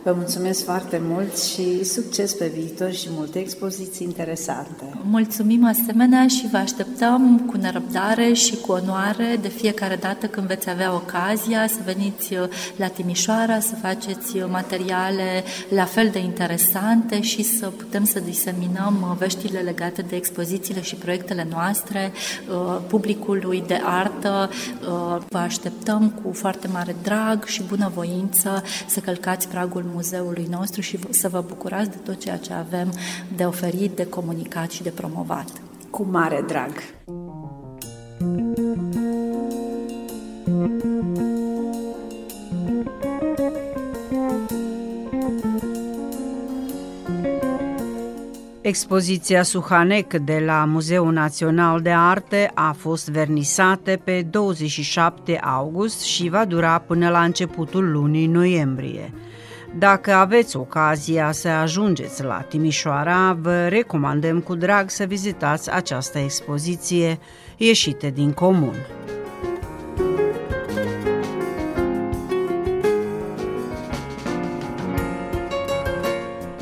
Vă 0.04 0.14
mulțumesc 0.16 0.64
foarte 0.64 1.02
mult 1.04 1.38
și 1.38 1.84
succes 1.84 2.34
pe 2.34 2.52
viitor 2.56 2.91
și 2.91 3.08
multe 3.12 3.39
expoziții 3.39 4.06
interesante. 4.06 4.84
Mulțumim 5.04 5.66
asemenea 5.66 6.28
și 6.28 6.47
vă 6.52 6.58
așteptăm 6.58 7.39
cu 7.39 7.58
nerăbdare 7.58 8.34
și 8.34 8.56
cu 8.56 8.72
onoare 8.72 9.38
de 9.41 9.47
fiecare 9.47 9.95
dată 9.95 10.28
când 10.28 10.47
veți 10.47 10.70
avea 10.70 10.93
ocazia 10.93 11.68
să 11.68 11.78
veniți 11.86 12.34
uh, 12.34 12.39
la 12.76 12.88
Timișoara, 12.88 13.60
să 13.60 13.76
faceți 13.82 14.38
uh, 14.38 14.45
materiale 14.50 15.43
la 15.70 15.86
fel 15.86 16.10
de 16.12 16.20
interesante 16.20 17.22
și 17.22 17.43
să 17.43 17.68
putem 17.68 18.06
să 18.06 18.20
diseminăm 18.20 19.08
uh, 19.10 19.18
veștile 19.18 19.60
legate 19.60 20.02
de 20.02 20.16
expozițiile 20.16 20.82
și 20.82 20.95
proiectele 20.95 21.47
noastre 21.52 22.12
publicului 22.88 23.64
de 23.68 23.82
artă. 23.84 24.50
Vă 25.28 25.38
așteptăm 25.38 26.10
cu 26.24 26.34
foarte 26.34 26.68
mare 26.68 26.95
drag 27.04 27.45
și 27.45 27.64
bunăvoință 27.64 28.64
să 28.88 29.00
călcați 29.00 29.47
pragul 29.47 29.88
muzeului 29.93 30.47
nostru 30.49 30.81
și 30.81 30.99
să 31.09 31.29
vă 31.29 31.43
bucurați 31.47 31.89
de 31.89 31.97
tot 32.03 32.19
ceea 32.19 32.37
ce 32.37 32.53
avem 32.53 32.93
de 33.35 33.43
oferit, 33.43 33.95
de 33.95 34.05
comunicat 34.05 34.71
și 34.71 34.83
de 34.83 34.89
promovat. 34.89 35.49
Cu 35.89 36.07
mare 36.11 36.43
drag! 36.47 36.71
Expoziția 48.69 49.43
Suhanec 49.43 50.13
de 50.13 50.43
la 50.45 50.65
Muzeul 50.65 51.11
Național 51.11 51.81
de 51.81 51.91
Arte 51.91 52.51
a 52.53 52.71
fost 52.71 53.09
vernisată 53.09 53.99
pe 54.03 54.21
27 54.29 55.39
august 55.43 56.01
și 56.01 56.29
va 56.29 56.45
dura 56.45 56.79
până 56.79 57.09
la 57.09 57.23
începutul 57.23 57.91
lunii 57.91 58.27
noiembrie. 58.27 59.13
Dacă 59.78 60.13
aveți 60.13 60.57
ocazia 60.57 61.32
să 61.32 61.47
ajungeți 61.47 62.24
la 62.24 62.41
Timișoara, 62.41 63.38
vă 63.41 63.67
recomandăm 63.67 64.39
cu 64.39 64.55
drag 64.55 64.89
să 64.89 65.03
vizitați 65.03 65.72
această 65.72 66.17
expoziție 66.17 67.20
ieșite 67.57 68.09
din 68.09 68.32
comun. 68.32 68.76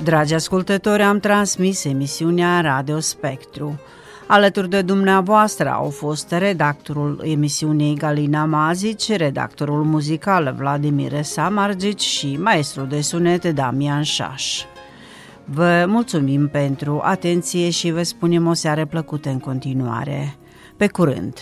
Dragi 0.03 0.33
ascultători, 0.33 1.01
am 1.01 1.19
transmis 1.19 1.83
emisiunea 1.83 2.61
Radio 2.61 2.99
Spectru. 2.99 3.79
Alături 4.27 4.69
de 4.69 4.81
dumneavoastră 4.81 5.69
au 5.69 5.89
fost 5.89 6.31
redactorul 6.31 7.21
emisiunii 7.23 7.95
Galina 7.95 8.45
Mazici, 8.45 9.15
redactorul 9.15 9.83
muzical 9.83 10.55
Vladimir 10.57 11.21
Samargici 11.21 12.01
și 12.01 12.37
maestrul 12.37 12.87
de 12.87 13.01
sunete 13.01 13.51
Damian 13.51 14.03
Șaș. 14.03 14.61
Vă 15.45 15.85
mulțumim 15.87 16.47
pentru 16.47 17.01
atenție 17.03 17.69
și 17.69 17.91
vă 17.91 18.03
spunem 18.03 18.47
o 18.47 18.53
seară 18.53 18.85
plăcută 18.85 19.29
în 19.29 19.39
continuare. 19.39 20.35
Pe 20.77 20.87
curând! 20.87 21.37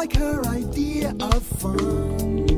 like 0.00 0.16
her 0.16 0.42
idea 0.46 1.14
of 1.20 1.42
fun. 1.42 2.49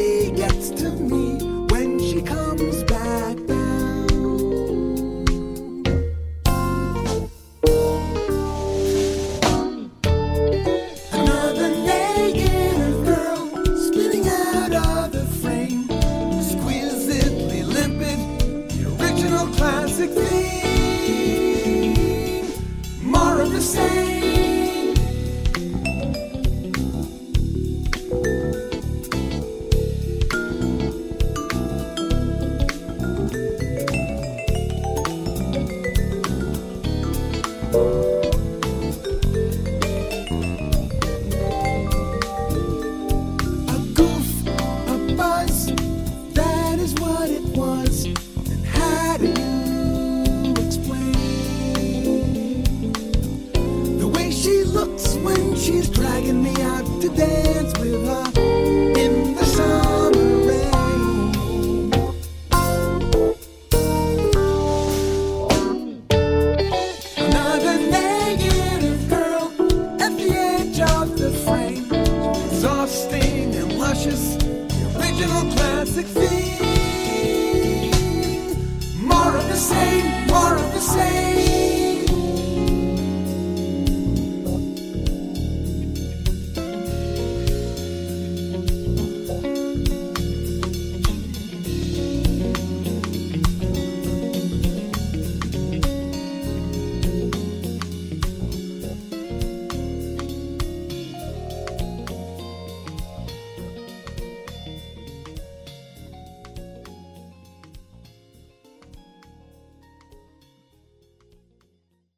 big 0.00 0.49